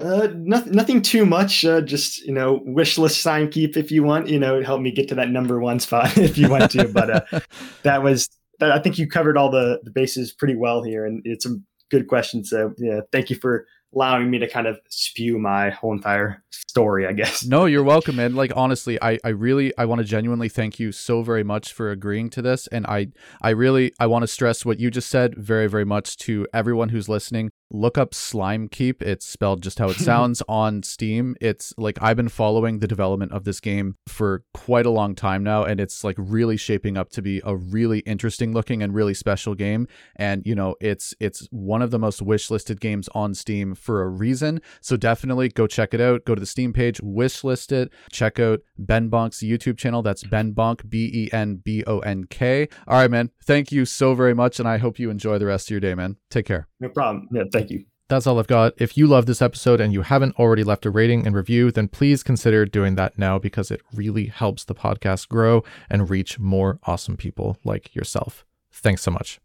[0.00, 1.64] Uh, nothing, nothing too much.
[1.64, 4.28] Uh, just you know, wish list SlimeKeep if you want.
[4.28, 6.88] You know, it help me get to that number one spot if you want to.
[6.88, 7.40] but uh,
[7.82, 8.28] that was,
[8.60, 11.56] that, I think you covered all the the bases pretty well here, and it's a
[11.90, 12.44] good question.
[12.44, 17.06] So yeah, thank you for allowing me to kind of spew my whole entire story,
[17.06, 17.44] I guess.
[17.44, 18.34] No, you're welcome, man.
[18.34, 21.90] Like honestly, I, I really I want to genuinely thank you so very much for
[21.90, 22.66] agreeing to this.
[22.68, 23.08] And I
[23.42, 26.90] I really I want to stress what you just said very, very much to everyone
[26.90, 29.02] who's listening look up SlimeKeep.
[29.02, 31.36] It's spelled just how it sounds on Steam.
[31.40, 35.42] It's like I've been following the development of this game for quite a long time
[35.42, 39.14] now, and it's like really shaping up to be a really interesting looking and really
[39.14, 39.86] special game.
[40.16, 44.08] And you know, it's it's one of the most wishlisted games on Steam for a
[44.08, 44.60] reason.
[44.80, 46.24] So definitely go check it out.
[46.24, 47.92] Go to the Steam page, wishlist it.
[48.10, 50.02] Check out Benbonk's YouTube channel.
[50.02, 52.68] That's Benbonk, B E N B O N K.
[52.86, 53.30] All right, man.
[53.44, 55.94] Thank you so very much, and I hope you enjoy the rest of your day,
[55.94, 56.16] man.
[56.30, 56.68] Take care.
[56.80, 57.28] No problem.
[57.32, 57.84] Yeah, Thank you.
[58.08, 58.74] That's all I've got.
[58.78, 61.86] If you love this episode and you haven't already left a rating and review, then
[61.86, 66.80] please consider doing that now because it really helps the podcast grow and reach more
[66.84, 68.44] awesome people like yourself.
[68.72, 69.40] Thanks so much.